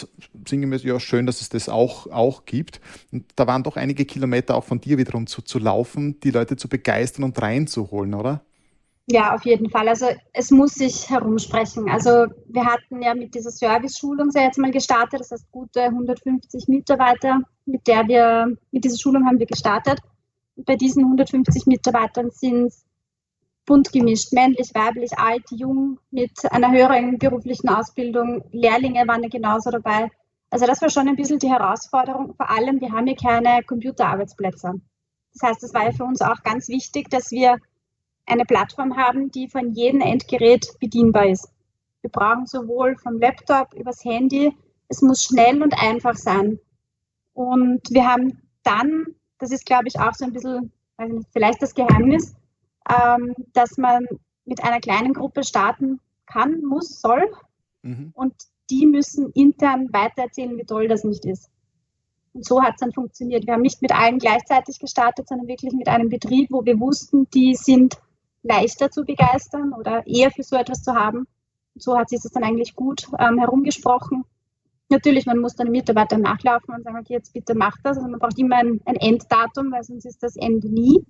sinngemäß, 0.46 0.84
ja, 0.84 1.00
schön, 1.00 1.26
dass 1.26 1.40
es 1.40 1.48
das 1.48 1.68
auch, 1.68 2.06
auch 2.06 2.44
gibt. 2.44 2.80
Und 3.10 3.24
da 3.34 3.48
waren 3.48 3.64
doch 3.64 3.76
einige 3.76 4.04
Kilometer 4.04 4.54
auch 4.54 4.64
von 4.64 4.80
dir 4.80 4.98
wiederum 4.98 5.26
zu, 5.26 5.42
zu 5.42 5.58
laufen, 5.58 6.20
die 6.20 6.30
Leute 6.30 6.54
zu 6.54 6.68
begeistern 6.68 7.24
und 7.24 7.42
reinzuholen, 7.42 8.14
oder? 8.14 8.42
Ja, 9.06 9.34
auf 9.34 9.44
jeden 9.44 9.70
Fall. 9.70 9.88
Also 9.88 10.06
es 10.32 10.50
muss 10.50 10.74
sich 10.74 11.10
herumsprechen. 11.10 11.90
Also 11.90 12.26
wir 12.46 12.64
hatten 12.64 13.02
ja 13.02 13.14
mit 13.14 13.34
dieser 13.34 13.50
Service-Schulung 13.50 14.30
sehr 14.30 14.44
jetzt 14.44 14.58
mal 14.58 14.70
gestartet. 14.70 15.20
Das 15.20 15.32
heißt 15.32 15.50
gute 15.50 15.82
150 15.82 16.68
Mitarbeiter, 16.68 17.40
mit 17.66 17.86
der 17.86 18.06
wir, 18.06 18.56
mit 18.70 18.84
dieser 18.84 18.98
Schulung 18.98 19.26
haben 19.26 19.38
wir 19.38 19.46
gestartet. 19.46 19.98
Bei 20.56 20.76
diesen 20.76 21.04
150 21.04 21.66
Mitarbeitern 21.66 22.30
sind 22.30 22.66
es 22.66 22.84
bunt 23.66 23.92
gemischt, 23.92 24.32
männlich, 24.32 24.70
weiblich, 24.74 25.16
alt, 25.18 25.44
jung, 25.50 25.98
mit 26.10 26.32
einer 26.50 26.70
höheren 26.70 27.18
beruflichen 27.18 27.68
Ausbildung. 27.68 28.42
Lehrlinge 28.52 29.06
waren 29.06 29.22
ja 29.22 29.28
genauso 29.28 29.70
dabei. 29.70 30.08
Also 30.50 30.66
das 30.66 30.82
war 30.82 30.90
schon 30.90 31.08
ein 31.08 31.16
bisschen 31.16 31.38
die 31.38 31.48
Herausforderung. 31.50 32.34
Vor 32.36 32.50
allem, 32.50 32.80
wir 32.80 32.90
haben 32.90 33.06
hier 33.06 33.16
keine 33.16 33.62
Computerarbeitsplätze. 33.62 34.74
Das 35.34 35.48
heißt, 35.48 35.62
es 35.62 35.74
war 35.74 35.84
ja 35.84 35.92
für 35.92 36.04
uns 36.04 36.20
auch 36.20 36.42
ganz 36.42 36.68
wichtig, 36.68 37.08
dass 37.10 37.30
wir 37.30 37.58
eine 38.30 38.44
Plattform 38.44 38.96
haben, 38.96 39.30
die 39.30 39.48
von 39.48 39.74
jedem 39.74 40.00
Endgerät 40.00 40.66
bedienbar 40.80 41.26
ist. 41.26 41.48
Wir 42.02 42.10
brauchen 42.10 42.46
sowohl 42.46 42.96
vom 42.96 43.18
Laptop 43.18 43.74
übers 43.74 44.04
Handy, 44.04 44.54
es 44.88 45.02
muss 45.02 45.22
schnell 45.22 45.62
und 45.62 45.74
einfach 45.80 46.16
sein. 46.16 46.58
Und 47.34 47.82
wir 47.90 48.06
haben 48.06 48.40
dann, 48.62 49.06
das 49.38 49.50
ist 49.50 49.66
glaube 49.66 49.88
ich 49.88 49.98
auch 49.98 50.14
so 50.14 50.24
ein 50.24 50.32
bisschen, 50.32 50.72
weiß 50.96 51.10
nicht, 51.10 51.28
vielleicht 51.32 51.62
das 51.62 51.74
Geheimnis, 51.74 52.34
ähm, 52.88 53.34
dass 53.52 53.76
man 53.76 54.06
mit 54.44 54.62
einer 54.64 54.80
kleinen 54.80 55.12
Gruppe 55.12 55.44
starten 55.44 56.00
kann, 56.26 56.62
muss, 56.62 57.00
soll. 57.00 57.30
Mhm. 57.82 58.10
Und 58.14 58.34
die 58.70 58.86
müssen 58.86 59.30
intern 59.32 59.92
weitererzählen, 59.92 60.56
wie 60.56 60.64
toll 60.64 60.88
das 60.88 61.04
nicht 61.04 61.24
ist. 61.24 61.50
Und 62.32 62.44
so 62.44 62.62
hat 62.62 62.74
es 62.74 62.80
dann 62.80 62.92
funktioniert. 62.92 63.46
Wir 63.46 63.54
haben 63.54 63.62
nicht 63.62 63.82
mit 63.82 63.92
allen 63.92 64.18
gleichzeitig 64.18 64.78
gestartet, 64.78 65.28
sondern 65.28 65.48
wirklich 65.48 65.72
mit 65.72 65.88
einem 65.88 66.08
Betrieb, 66.08 66.48
wo 66.50 66.64
wir 66.64 66.78
wussten, 66.78 67.28
die 67.30 67.54
sind 67.54 67.98
leichter 68.42 68.90
zu 68.90 69.04
begeistern 69.04 69.72
oder 69.72 70.06
eher 70.06 70.30
für 70.30 70.42
so 70.42 70.56
etwas 70.56 70.82
zu 70.82 70.94
haben. 70.94 71.26
So 71.74 71.96
hat 71.96 72.08
sich 72.08 72.20
das 72.22 72.32
dann 72.32 72.44
eigentlich 72.44 72.74
gut 72.74 73.06
ähm, 73.18 73.38
herumgesprochen. 73.38 74.24
Natürlich, 74.88 75.24
man 75.26 75.38
muss 75.38 75.54
dann 75.54 75.70
Mitarbeitern 75.70 76.20
nachlaufen 76.20 76.74
und 76.74 76.82
sagen, 76.82 76.98
okay, 76.98 77.14
jetzt 77.14 77.32
bitte 77.32 77.54
macht 77.54 77.80
das. 77.84 77.96
Also 77.96 78.08
man 78.08 78.18
braucht 78.18 78.38
immer 78.38 78.56
ein, 78.56 78.80
ein 78.86 78.96
Enddatum, 78.96 79.70
weil 79.70 79.84
sonst 79.84 80.04
ist 80.04 80.22
das 80.22 80.36
Ende 80.36 80.68
nie. 80.68 81.04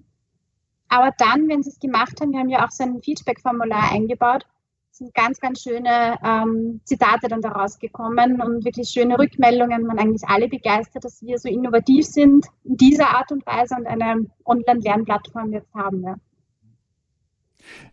Aber 0.89 1.13
dann, 1.17 1.49
wenn 1.49 1.63
sie 1.63 1.71
es 1.71 1.79
gemacht 1.79 2.21
haben, 2.21 2.33
wir 2.33 2.41
haben 2.41 2.49
ja 2.49 2.65
auch 2.65 2.71
so 2.71 2.85
ein 2.85 3.01
Feedback-Formular 3.01 3.93
eingebaut, 3.93 4.45
sind 4.91 5.15
ganz, 5.15 5.41
ganz 5.41 5.63
schöne 5.63 6.19
ähm, 6.23 6.81
Zitate 6.85 7.29
dann 7.29 7.41
daraus 7.41 7.79
gekommen 7.79 8.43
und 8.43 8.65
wirklich 8.65 8.91
schöne 8.91 9.19
Rückmeldungen. 9.19 9.87
Man 9.87 9.99
eigentlich 9.99 10.29
alle 10.29 10.49
begeistert, 10.49 11.05
dass 11.05 11.23
wir 11.23 11.39
so 11.39 11.49
innovativ 11.49 12.05
sind 12.07 12.47
in 12.65 12.77
dieser 12.77 13.09
Art 13.09 13.33
und 13.33 13.47
Weise 13.47 13.77
und 13.77 13.87
eine 13.87 14.27
Online-Lernplattform 14.45 15.53
jetzt 15.53 15.73
haben. 15.75 16.03
Ja. 16.03 16.17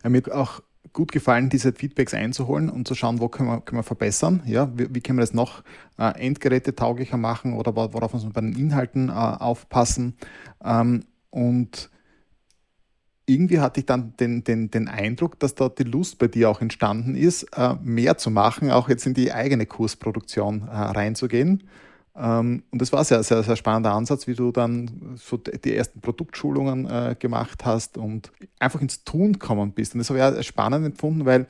Ja, 0.02 0.10
mir 0.10 0.18
hat 0.18 0.30
auch 0.30 0.62
gut 0.92 1.12
gefallen, 1.12 1.48
diese 1.48 1.72
Feedbacks 1.72 2.14
einzuholen 2.14 2.70
und 2.70 2.88
zu 2.88 2.94
schauen, 2.94 3.20
wo 3.20 3.28
können 3.28 3.48
wir, 3.48 3.60
können 3.60 3.78
wir 3.78 3.84
verbessern. 3.84 4.42
Ja, 4.46 4.70
wie, 4.76 4.94
wie 4.94 5.00
können 5.00 5.18
wir 5.18 5.22
das 5.22 5.34
noch 5.34 5.62
äh, 5.98 6.26
endgerätetauglicher 6.26 7.16
machen 7.16 7.52
oder 7.52 7.76
worauf 7.76 8.12
muss 8.12 8.24
man 8.24 8.32
bei 8.32 8.40
den 8.40 8.54
Inhalten 8.54 9.08
äh, 9.08 9.12
aufpassen. 9.12 10.16
Ähm, 10.64 11.04
und 11.30 11.90
irgendwie 13.26 13.60
hatte 13.60 13.80
ich 13.80 13.86
dann 13.86 14.14
den, 14.16 14.42
den, 14.42 14.70
den 14.70 14.88
Eindruck, 14.88 15.38
dass 15.38 15.54
da 15.54 15.68
die 15.68 15.84
Lust 15.84 16.18
bei 16.18 16.28
dir 16.28 16.48
auch 16.48 16.60
entstanden 16.60 17.14
ist, 17.14 17.44
äh, 17.56 17.74
mehr 17.82 18.16
zu 18.16 18.30
machen, 18.30 18.70
auch 18.70 18.88
jetzt 18.88 19.06
in 19.06 19.14
die 19.14 19.32
eigene 19.32 19.66
Kursproduktion 19.66 20.62
äh, 20.62 20.72
reinzugehen. 20.72 21.64
Ähm, 22.18 22.64
und 22.72 22.82
das 22.82 22.92
war 22.92 23.04
sehr, 23.04 23.22
sehr, 23.22 23.42
sehr 23.42 23.56
spannender 23.56 23.92
Ansatz, 23.92 24.26
wie 24.26 24.34
du 24.34 24.50
dann 24.50 25.16
so 25.16 25.36
die 25.36 25.74
ersten 25.74 26.00
Produktschulungen 26.00 26.90
äh, 26.90 27.16
gemacht 27.18 27.64
hast 27.64 27.96
und 27.96 28.32
einfach 28.58 28.80
ins 28.80 29.04
Tun 29.04 29.34
gekommen 29.34 29.72
bist. 29.72 29.94
Und 29.94 30.00
das 30.00 30.10
habe 30.10 30.18
ich 30.18 30.24
auch 30.24 30.42
spannend 30.42 30.84
empfunden, 30.84 31.24
weil 31.24 31.46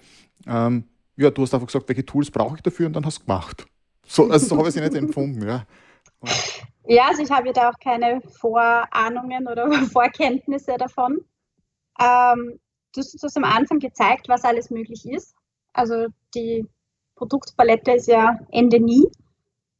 ähm, 0.47 0.85
ja, 1.17 1.31
du 1.31 1.43
hast 1.43 1.55
einfach 1.55 1.67
gesagt, 1.67 1.89
welche 1.89 2.05
Tools 2.05 2.31
brauche 2.31 2.57
ich 2.57 2.63
dafür 2.63 2.87
und 2.87 2.93
dann 2.93 3.05
hast 3.05 3.21
du 3.21 3.25
gemacht. 3.25 3.67
So, 4.07 4.31
also 4.31 4.47
so 4.47 4.59
habe 4.59 4.69
ich 4.69 4.77
es 4.77 4.81
nicht 4.81 4.95
empfunden. 4.95 5.47
Ja. 5.47 5.67
ja, 6.87 7.09
also 7.09 7.23
ich 7.23 7.31
habe 7.31 7.53
da 7.53 7.71
auch 7.71 7.79
keine 7.83 8.21
Vorahnungen 8.21 9.49
oder 9.49 9.71
Vorkenntnisse 9.93 10.77
davon. 10.79 11.19
Ähm, 11.99 12.59
du 12.95 13.01
hast 13.01 13.23
uns 13.23 13.37
am 13.37 13.45
Anfang 13.45 13.79
gezeigt, 13.79 14.29
was 14.29 14.45
alles 14.45 14.71
möglich 14.71 15.07
ist. 15.07 15.35
Also 15.73 16.07
die 16.35 16.67
Produktpalette 17.17 17.93
ist 17.93 18.07
ja 18.07 18.39
Ende 18.51 18.81
nie. 18.81 19.07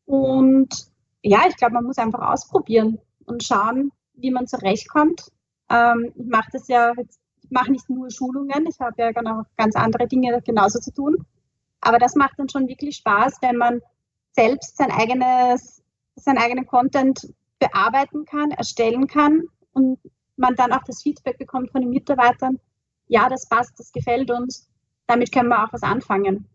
Und 0.09 0.71
ja, 1.23 1.43
ich 1.47 1.57
glaube, 1.57 1.75
man 1.75 1.85
muss 1.85 1.99
einfach 1.99 2.33
ausprobieren 2.33 2.99
und 3.27 3.45
schauen, 3.45 3.93
wie 4.15 4.31
man 4.31 4.47
zurechtkommt. 4.47 5.31
Ähm, 5.69 6.13
ich 6.17 6.27
mache 6.27 6.49
das 6.51 6.67
ja, 6.69 6.95
ich 6.97 7.51
mache 7.51 7.71
nicht 7.71 7.91
nur 7.91 8.11
Schulungen, 8.11 8.67
ich 8.67 8.81
habe 8.81 8.95
ja 9.03 9.23
noch 9.23 9.45
ganz 9.59 9.77
andere 9.77 10.09
Dinge 10.09 10.41
genauso 10.41 10.79
zu 10.79 10.95
tun. 10.95 11.27
Aber 11.83 11.99
das 11.99 12.15
macht 12.15 12.39
dann 12.39 12.49
schon 12.49 12.69
wirklich 12.69 12.97
Spaß, 12.97 13.37
wenn 13.43 13.57
man 13.57 13.83
selbst 14.33 14.79
sein 14.79 14.91
eigenes, 14.91 15.83
seinen 16.17 16.39
eigenen 16.39 16.67
Content 16.67 17.35
bearbeiten 17.59 18.25
kann, 18.25 18.51
erstellen 18.53 19.09
kann 19.09 19.43
und 19.75 19.99
man 20.37 20.55
dann 20.57 20.73
auch 20.73 20.85
das 20.85 21.03
Feedback 21.03 21.37
bekommt 21.37 21.71
von 21.71 21.83
den 21.83 21.91
Mitarbeitern, 21.91 22.59
ja, 23.09 23.29
das 23.29 23.47
passt, 23.47 23.79
das 23.79 23.93
gefällt 23.93 24.31
uns, 24.31 24.71
damit 25.07 25.33
können 25.33 25.51
wir 25.51 25.65
auch 25.65 25.73
was 25.73 25.83
anfangen. 25.83 26.49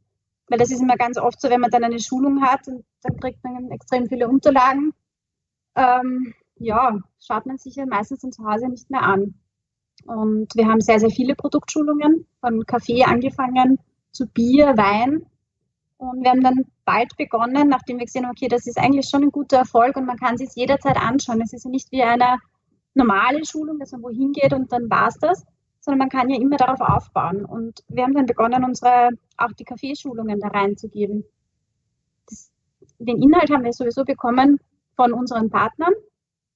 Weil 0.48 0.60
das 0.60 0.72
ist 0.72 0.82
immer 0.82 0.98
ganz 0.98 1.18
oft 1.18 1.40
so, 1.40 1.50
wenn 1.50 1.62
man 1.62 1.72
dann 1.72 1.84
eine 1.84 2.00
Schulung 2.00 2.44
hat 2.44 2.68
und 2.68 2.84
dann 3.02 3.20
kriegt 3.20 3.44
man 3.44 3.72
extrem 3.72 4.08
viele 4.08 4.28
Unterlagen. 4.28 4.94
Ähm, 5.76 6.34
ja, 6.58 7.00
schaut 7.20 7.46
man 7.46 7.58
sich 7.58 7.76
ja 7.76 7.86
meistens 7.86 8.22
dann 8.22 8.32
zu 8.32 8.46
Hause 8.46 8.68
nicht 8.68 8.90
mehr 8.90 9.04
an. 9.04 9.36
Und 10.06 10.54
wir 10.56 10.68
haben 10.68 10.82
sehr, 10.82 11.00
sehr 11.00 11.10
viele 11.10 11.36
Produktschulungen, 11.36 12.28
von 12.42 12.66
Kaffee 12.66 13.04
angefangen 13.04 13.80
zu 14.12 14.28
Bier, 14.28 14.78
Wein. 14.78 15.26
Und 15.98 16.24
wir 16.24 16.32
haben 16.32 16.44
dann 16.44 16.66
bald 16.84 17.16
begonnen, 17.18 17.70
nachdem 17.70 18.00
wir 18.00 18.06
gesehen 18.06 18.26
haben, 18.26 18.32
okay, 18.32 18.50
das 18.50 18.68
ist 18.68 18.78
eigentlich 18.78 19.08
schon 19.08 19.24
ein 19.24 19.32
guter 19.32 19.60
Erfolg 19.60 19.96
und 19.96 20.06
man 20.06 20.18
kann 20.18 20.38
sich 20.38 20.50
jederzeit 20.56 20.98
anschauen. 20.98 21.42
Es 21.42 21.54
ist 21.54 21.64
ja 21.64 21.72
nicht 21.72 21.92
wie 21.92 22.04
eine 22.04 22.38
normale 22.94 23.46
Schulung, 23.46 23.80
dass 23.80 23.94
man 23.94 24.04
wohin 24.04 24.34
geht 24.34 24.54
und 24.54 24.72
dann 24.72 24.90
war 24.90 25.08
es 25.08 25.18
das, 25.20 25.46
sondern 25.84 26.00
man 26.00 26.10
kann 26.10 26.30
ja 26.30 26.40
immer 26.40 26.56
darauf 26.56 26.80
aufbauen. 26.80 27.44
Und 27.44 27.84
wir 27.90 28.04
haben 28.04 28.14
dann 28.14 28.26
begonnen, 28.26 28.64
unsere, 28.64 29.10
auch 29.36 29.52
die 29.52 29.66
Kaffeeschulungen 29.66 30.40
da 30.40 30.48
reinzugeben. 30.48 31.26
Das, 32.30 32.50
den 33.00 33.22
Inhalt 33.22 33.52
haben 33.52 33.66
wir 33.66 33.74
sowieso 33.74 34.06
bekommen 34.06 34.62
von 34.96 35.12
unseren 35.12 35.50
Partnern, 35.50 35.92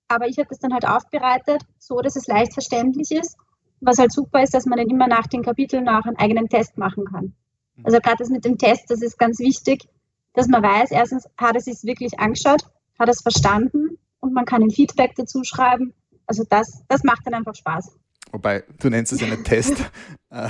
aber 0.08 0.28
ich 0.28 0.38
habe 0.38 0.48
das 0.48 0.60
dann 0.60 0.74
halt 0.74 0.88
aufbereitet, 0.88 1.62
so 1.78 2.00
dass 2.00 2.16
es 2.16 2.28
leicht 2.28 2.54
verständlich 2.54 3.12
ist. 3.12 3.38
Was 3.82 3.98
halt 3.98 4.14
super 4.14 4.42
ist, 4.42 4.54
dass 4.54 4.66
man 4.66 4.80
dann 4.80 4.88
immer 4.88 5.08
nach 5.08 5.28
den 5.28 5.44
Kapiteln 5.44 5.90
auch 5.90 6.06
einen 6.06 6.16
eigenen 6.16 6.48
Test 6.48 6.78
machen 6.78 7.04
kann. 7.06 7.34
Mhm. 7.76 7.86
Also 7.86 8.00
gerade 8.00 8.18
das 8.20 8.30
mit 8.30 8.46
dem 8.46 8.58
Test, 8.58 8.90
das 8.90 9.02
ist 9.02 9.20
ganz 9.20 9.40
wichtig, 9.40 9.90
dass 10.34 10.48
man 10.48 10.64
weiß, 10.64 10.92
erstens 10.92 11.28
hat 11.38 11.58
es 11.58 11.66
sich 11.66 11.84
wirklich 11.84 12.18
angeschaut, 12.18 12.62
hat 12.98 13.10
es 13.10 13.22
verstanden 13.22 13.98
und 14.22 14.34
man 14.34 14.46
kann 14.46 14.64
ein 14.64 14.72
Feedback 14.72 15.16
dazu 15.16 15.44
schreiben. 15.44 15.94
Also 16.26 16.44
das, 16.50 16.84
das 16.88 17.04
macht 17.04 17.28
dann 17.28 17.34
einfach 17.34 17.56
Spaß. 17.56 17.98
Wobei, 18.32 18.64
du 18.80 18.90
nennst 18.90 19.14
es 19.14 19.22
ja 19.22 19.28
nicht 19.28 19.46
Test, 19.46 19.76
äh, 20.30 20.50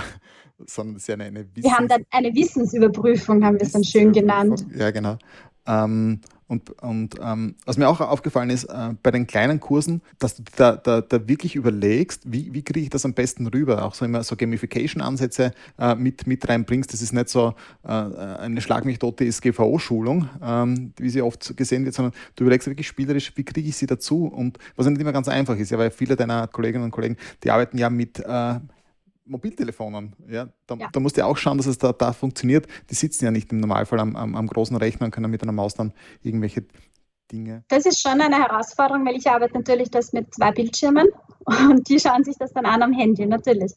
sondern 0.65 0.95
es 0.95 1.03
ist 1.03 1.07
ja 1.07 1.13
eine, 1.15 1.25
eine 1.25 1.45
Wissens 1.45 1.63
Wir 1.63 1.77
haben 1.77 1.87
dann 1.87 2.05
eine 2.11 2.33
Wissensüberprüfung, 2.33 3.43
haben 3.43 3.55
wir 3.55 3.63
es 3.63 3.73
dann 3.73 3.83
schön 3.83 4.11
genannt. 4.11 4.65
Ja, 4.75 4.91
genau. 4.91 5.17
Ähm, 5.65 6.21
und, 6.47 6.69
und 6.81 7.15
ähm, 7.21 7.55
was 7.65 7.77
mir 7.77 7.89
auch 7.89 7.99
aufgefallen 7.99 8.49
ist, 8.49 8.65
äh, 8.65 8.93
bei 9.03 9.11
den 9.11 9.27
kleinen 9.27 9.59
Kursen, 9.59 10.01
dass 10.17 10.35
du 10.35 10.43
da, 10.55 10.77
da, 10.77 11.01
da 11.01 11.27
wirklich 11.27 11.55
überlegst, 11.55 12.23
wie, 12.25 12.53
wie 12.53 12.63
kriege 12.63 12.79
ich 12.79 12.89
das 12.89 13.03
am 13.03 13.13
besten 13.13 13.47
rüber? 13.47 13.83
Auch 13.83 13.93
so 13.93 14.05
immer 14.05 14.23
so 14.23 14.37
Gamification-Ansätze 14.37 15.51
äh, 15.77 15.95
mit, 15.95 16.25
mit 16.25 16.47
reinbringst. 16.47 16.93
Das 16.93 17.01
ist 17.01 17.11
nicht 17.11 17.27
so 17.27 17.53
äh, 17.83 17.89
eine 17.89 18.61
Schlag 18.61 18.85
mich 18.85 18.99
tote 18.99 19.29
SGVO-Schulung, 19.29 20.29
ähm, 20.41 20.93
wie 20.97 21.09
sie 21.09 21.21
oft 21.21 21.57
gesehen 21.57 21.83
wird, 21.83 21.95
sondern 21.95 22.13
du 22.37 22.45
überlegst 22.45 22.67
wirklich 22.67 22.87
spielerisch, 22.87 23.33
wie 23.35 23.43
kriege 23.43 23.67
ich 23.67 23.75
sie 23.75 23.87
dazu? 23.87 24.25
Und 24.25 24.57
was 24.77 24.87
nicht 24.87 25.01
immer 25.01 25.13
ganz 25.13 25.27
einfach 25.27 25.57
ist, 25.57 25.71
ja, 25.71 25.77
weil 25.77 25.91
viele 25.91 26.15
deiner 26.15 26.47
Kolleginnen 26.47 26.85
und 26.85 26.91
Kollegen, 26.91 27.17
die 27.43 27.51
arbeiten 27.51 27.77
ja 27.77 27.89
mit 27.89 28.19
äh, 28.19 28.55
Mobiltelefonen. 29.27 30.15
Ja? 30.27 30.49
Da, 30.65 30.75
ja. 30.75 30.89
da 30.91 30.99
musst 30.99 31.17
du 31.17 31.25
auch 31.25 31.37
schauen, 31.37 31.57
dass 31.57 31.67
es 31.67 31.77
da, 31.77 31.93
da 31.93 32.13
funktioniert. 32.13 32.67
Die 32.89 32.95
sitzen 32.95 33.25
ja 33.25 33.31
nicht 33.31 33.51
im 33.51 33.59
Normalfall 33.59 33.99
am, 33.99 34.15
am, 34.15 34.35
am 34.35 34.47
großen 34.47 34.75
Rechner 34.77 35.05
und 35.05 35.11
können 35.11 35.31
mit 35.31 35.43
einer 35.43 35.51
Maus 35.51 35.73
dann 35.73 35.93
irgendwelche 36.21 36.65
Dinge. 37.31 37.63
Das 37.67 37.85
ist 37.85 38.01
schon 38.01 38.21
eine 38.21 38.37
Herausforderung, 38.37 39.05
weil 39.05 39.15
ich 39.15 39.29
arbeite 39.29 39.53
natürlich 39.53 39.91
das 39.91 40.13
mit 40.13 40.33
zwei 40.33 40.51
Bildschirmen 40.51 41.07
und 41.45 41.87
die 41.89 41.99
schauen 41.99 42.23
sich 42.23 42.37
das 42.37 42.53
dann 42.53 42.65
an 42.65 42.81
am 42.81 42.93
Handy, 42.93 43.25
natürlich. 43.25 43.73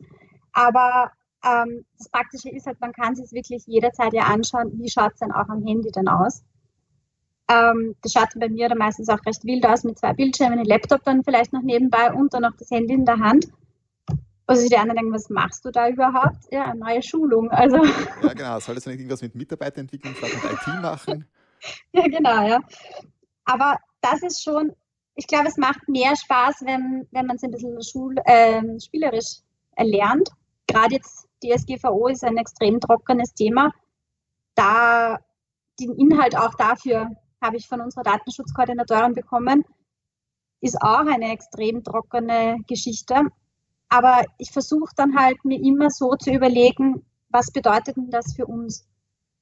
Aber 0.53 1.11
ähm, 1.45 1.85
das 1.99 2.09
Praktische 2.09 2.51
ist 2.51 2.67
halt, 2.67 2.81
man 2.81 2.93
kann 2.93 3.15
sich 3.15 3.33
wirklich 3.33 3.65
jederzeit 3.67 4.13
ja 4.13 4.25
anschauen, 4.25 4.73
wie 4.75 4.91
schaut 4.91 5.15
es 5.15 5.21
denn 5.21 5.33
auch 5.33 5.49
am 5.49 5.65
Handy 5.65 5.91
dann 5.91 6.09
aus. 6.09 6.43
Ähm, 7.49 7.97
das 8.03 8.13
schaut 8.13 8.29
bei 8.37 8.49
mir 8.49 8.69
dann 8.69 8.79
meistens 8.79 9.09
auch 9.09 9.25
recht 9.27 9.45
wild 9.45 9.67
aus 9.67 9.85
mit 9.85 9.99
zwei 9.99 10.13
Bildschirmen, 10.13 10.59
den 10.59 10.67
Laptop 10.67 11.03
dann 11.05 11.25
vielleicht 11.25 11.53
noch 11.53 11.63
nebenbei 11.63 12.13
und 12.13 12.33
dann 12.33 12.43
noch 12.43 12.57
das 12.57 12.71
Handy 12.71 12.95
in 12.95 13.05
der 13.05 13.19
Hand. 13.19 13.47
Also 14.51 14.69
die 14.69 14.77
anderen 14.77 14.97
denken, 14.97 15.15
was 15.15 15.31
machst 15.31 15.65
du 15.65 15.71
da 15.71 15.89
überhaupt? 15.89 16.51
Ja, 16.51 16.65
eine 16.65 16.81
neue 16.81 17.03
Schulung. 17.03 17.51
Also. 17.51 17.85
Ja, 18.23 18.33
genau. 18.33 18.59
Solltest 18.59 18.87
du 18.87 18.91
nicht 18.91 18.99
irgendwas 18.99 19.23
mit 19.23 19.37
Mitarbeiterentwicklung, 19.37 20.13
vielleicht 20.15 20.43
mit 20.43 20.53
IT 20.53 20.83
machen? 20.83 21.25
ja, 21.93 22.03
genau, 22.03 22.47
ja. 22.47 22.59
Aber 23.45 23.79
das 24.01 24.25
ist 24.25 24.43
schon, 24.43 24.73
ich 25.15 25.29
glaube, 25.29 25.47
es 25.47 25.57
macht 25.57 25.89
mehr 25.89 26.17
Spaß, 26.17 26.63
wenn, 26.65 27.07
wenn 27.13 27.27
man 27.27 27.37
es 27.37 27.45
ein 27.45 27.53
bisschen 27.53 27.81
Schul, 27.81 28.17
äh, 28.25 28.61
spielerisch 28.81 29.39
erlernt. 29.77 30.31
Gerade 30.67 30.97
jetzt 30.97 31.29
DSGVO 31.45 32.09
ist 32.09 32.25
ein 32.25 32.37
extrem 32.37 32.81
trockenes 32.81 33.33
Thema. 33.35 33.71
Da 34.57 35.21
den 35.79 35.95
Inhalt 35.95 36.37
auch 36.37 36.55
dafür 36.57 37.09
habe 37.41 37.57
ich 37.57 37.69
von 37.69 37.81
unserer 37.81 38.03
Datenschutzkoordinatorin 38.03 39.15
bekommen, 39.15 39.65
ist 40.61 40.83
auch 40.83 41.07
eine 41.07 41.33
extrem 41.33 41.85
trockene 41.85 42.59
Geschichte. 42.67 43.23
Aber 43.91 44.25
ich 44.39 44.51
versuche 44.53 44.93
dann 44.97 45.17
halt 45.19 45.45
mir 45.45 45.61
immer 45.61 45.91
so 45.91 46.15
zu 46.15 46.31
überlegen, 46.33 47.05
was 47.29 47.51
bedeutet 47.51 47.97
denn 47.97 48.11
das 48.11 48.35
für 48.35 48.47
uns? 48.47 48.87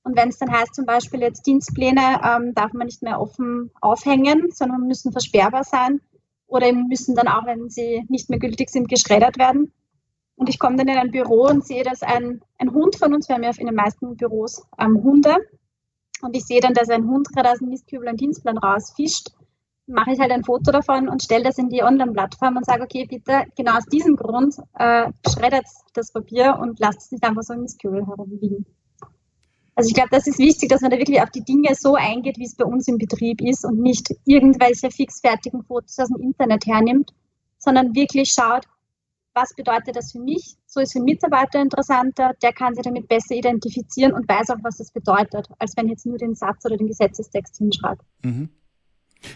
Und 0.02 0.16
wenn 0.16 0.30
es 0.30 0.38
dann 0.38 0.50
heißt, 0.50 0.74
zum 0.74 0.86
Beispiel 0.86 1.20
jetzt 1.20 1.46
Dienstpläne 1.46 2.20
ähm, 2.24 2.54
darf 2.54 2.72
man 2.72 2.86
nicht 2.86 3.02
mehr 3.02 3.20
offen 3.20 3.70
aufhängen, 3.80 4.50
sondern 4.50 4.86
müssen 4.86 5.12
versperrbar 5.12 5.64
sein 5.64 6.00
oder 6.46 6.72
müssen 6.72 7.14
dann 7.14 7.28
auch, 7.28 7.44
wenn 7.44 7.68
sie 7.68 8.04
nicht 8.08 8.30
mehr 8.30 8.38
gültig 8.38 8.70
sind, 8.70 8.88
geschreddert 8.88 9.38
werden. 9.38 9.72
Und 10.36 10.48
ich 10.48 10.58
komme 10.58 10.76
dann 10.76 10.88
in 10.88 10.96
ein 10.96 11.10
Büro 11.10 11.46
und 11.48 11.66
sehe, 11.66 11.84
dass 11.84 12.02
ein, 12.02 12.40
ein 12.58 12.72
Hund 12.72 12.96
von 12.96 13.12
uns, 13.12 13.28
wir 13.28 13.34
haben 13.34 13.42
ja 13.42 13.50
in 13.58 13.66
den 13.66 13.74
meisten 13.74 14.16
Büros 14.16 14.62
ähm, 14.78 15.02
Hunde, 15.02 15.36
und 16.20 16.36
ich 16.36 16.44
sehe 16.44 16.60
dann, 16.60 16.74
dass 16.74 16.88
ein 16.88 17.06
Hund 17.06 17.28
gerade 17.28 17.50
aus 17.50 17.58
dem 17.58 17.68
Mistkübel 17.68 18.08
einen 18.08 18.16
Dienstplan 18.16 18.58
rausfischt, 18.58 19.30
mache 19.88 20.12
ich 20.12 20.20
halt 20.20 20.30
ein 20.30 20.44
Foto 20.44 20.70
davon 20.70 21.08
und 21.08 21.22
stelle 21.22 21.44
das 21.44 21.58
in 21.58 21.70
die 21.70 21.82
Online-Plattform 21.82 22.56
und 22.56 22.66
sage, 22.66 22.82
okay, 22.82 23.06
bitte, 23.06 23.44
genau 23.56 23.76
aus 23.76 23.86
diesem 23.86 24.16
Grund 24.16 24.56
äh, 24.78 25.10
schreddert 25.28 25.64
das 25.94 26.12
Papier 26.12 26.58
und 26.60 26.78
lasst 26.78 27.02
es 27.02 27.12
nicht 27.12 27.24
einfach 27.24 27.42
so 27.42 27.54
im 27.54 27.62
Mistkübel 27.62 28.06
herumliegen. 28.06 28.66
Also 29.74 29.88
ich 29.88 29.94
glaube, 29.94 30.10
das 30.10 30.26
ist 30.26 30.38
wichtig, 30.38 30.68
dass 30.70 30.80
man 30.80 30.90
da 30.90 30.98
wirklich 30.98 31.22
auf 31.22 31.30
die 31.30 31.44
Dinge 31.44 31.74
so 31.74 31.94
eingeht, 31.94 32.36
wie 32.36 32.44
es 32.44 32.56
bei 32.56 32.64
uns 32.64 32.88
im 32.88 32.98
Betrieb 32.98 33.40
ist 33.40 33.64
und 33.64 33.78
nicht 33.78 34.12
irgendwelche 34.24 34.90
fixfertigen 34.90 35.62
Fotos 35.62 35.98
aus 36.00 36.08
dem 36.08 36.20
Internet 36.20 36.66
hernimmt, 36.66 37.12
sondern 37.58 37.94
wirklich 37.94 38.30
schaut, 38.30 38.64
was 39.34 39.54
bedeutet 39.54 39.94
das 39.94 40.10
für 40.10 40.18
mich? 40.18 40.56
So 40.66 40.80
ist 40.80 40.92
für 40.92 40.98
den 40.98 41.04
Mitarbeiter 41.04 41.62
interessanter, 41.62 42.32
der 42.42 42.52
kann 42.52 42.74
sich 42.74 42.82
damit 42.82 43.06
besser 43.06 43.36
identifizieren 43.36 44.12
und 44.12 44.28
weiß 44.28 44.50
auch, 44.50 44.58
was 44.62 44.78
das 44.78 44.90
bedeutet, 44.90 45.46
als 45.60 45.76
wenn 45.76 45.88
jetzt 45.88 46.06
nur 46.06 46.18
den 46.18 46.34
Satz 46.34 46.64
oder 46.64 46.76
den 46.76 46.88
Gesetzestext 46.88 47.58
hinschreibt. 47.58 48.02
Mhm. 48.24 48.50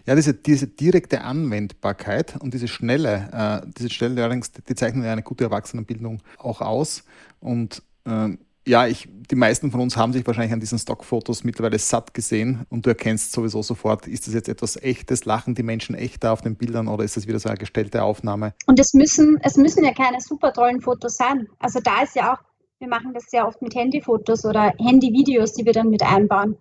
Ja, 0.06 0.14
diese, 0.14 0.34
diese 0.34 0.66
direkte 0.66 1.22
Anwendbarkeit 1.22 2.36
und 2.40 2.54
diese 2.54 2.68
schnelle, 2.68 3.62
äh, 3.64 3.66
diese 3.76 3.90
schnelle 3.90 4.14
Learnings, 4.14 4.52
die 4.52 4.74
zeichnen 4.74 5.04
ja 5.04 5.12
eine 5.12 5.22
gute 5.22 5.44
Erwachsenenbildung 5.44 6.20
auch 6.38 6.60
aus. 6.60 7.04
Und 7.40 7.82
ähm, 8.06 8.38
ja, 8.66 8.86
ich, 8.86 9.08
die 9.30 9.34
meisten 9.34 9.70
von 9.70 9.80
uns 9.80 9.96
haben 9.96 10.12
sich 10.12 10.26
wahrscheinlich 10.26 10.52
an 10.52 10.60
diesen 10.60 10.78
Stockfotos 10.78 11.42
mittlerweile 11.42 11.78
satt 11.78 12.14
gesehen 12.14 12.64
und 12.68 12.86
du 12.86 12.90
erkennst 12.90 13.32
sowieso 13.32 13.62
sofort, 13.62 14.06
ist 14.06 14.26
das 14.26 14.34
jetzt 14.34 14.48
etwas 14.48 14.76
Echtes, 14.76 15.24
lachen 15.24 15.54
die 15.54 15.64
Menschen 15.64 15.96
echter 15.96 16.32
auf 16.32 16.42
den 16.42 16.54
Bildern 16.54 16.86
oder 16.86 17.02
ist 17.02 17.16
das 17.16 17.26
wieder 17.26 17.40
so 17.40 17.48
eine 17.48 17.58
gestellte 17.58 18.04
Aufnahme? 18.04 18.54
Und 18.66 18.78
es 18.78 18.94
müssen, 18.94 19.38
es 19.42 19.56
müssen 19.56 19.84
ja 19.84 19.92
keine 19.92 20.20
super 20.20 20.52
tollen 20.52 20.80
Fotos 20.80 21.16
sein. 21.16 21.48
Also 21.58 21.80
da 21.80 22.02
ist 22.02 22.14
ja 22.14 22.34
auch, 22.34 22.38
wir 22.78 22.88
machen 22.88 23.12
das 23.14 23.24
sehr 23.30 23.46
oft 23.46 23.60
mit 23.62 23.74
Handyfotos 23.74 24.44
oder 24.44 24.72
Handyvideos, 24.78 25.54
die 25.54 25.64
wir 25.64 25.72
dann 25.72 25.90
mit 25.90 26.02
einbauen. 26.02 26.56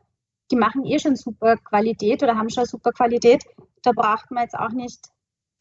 Die 0.51 0.55
machen 0.55 0.86
eh 0.86 1.00
schon 1.00 1.15
super 1.15 1.58
Qualität 1.58 2.22
oder 2.22 2.36
haben 2.36 2.50
schon 2.50 2.65
super 2.65 2.91
Qualität. 2.91 3.43
Da 3.84 3.91
braucht 3.93 4.29
man 4.31 4.43
jetzt 4.43 4.55
auch 4.58 4.72
nicht 4.72 5.00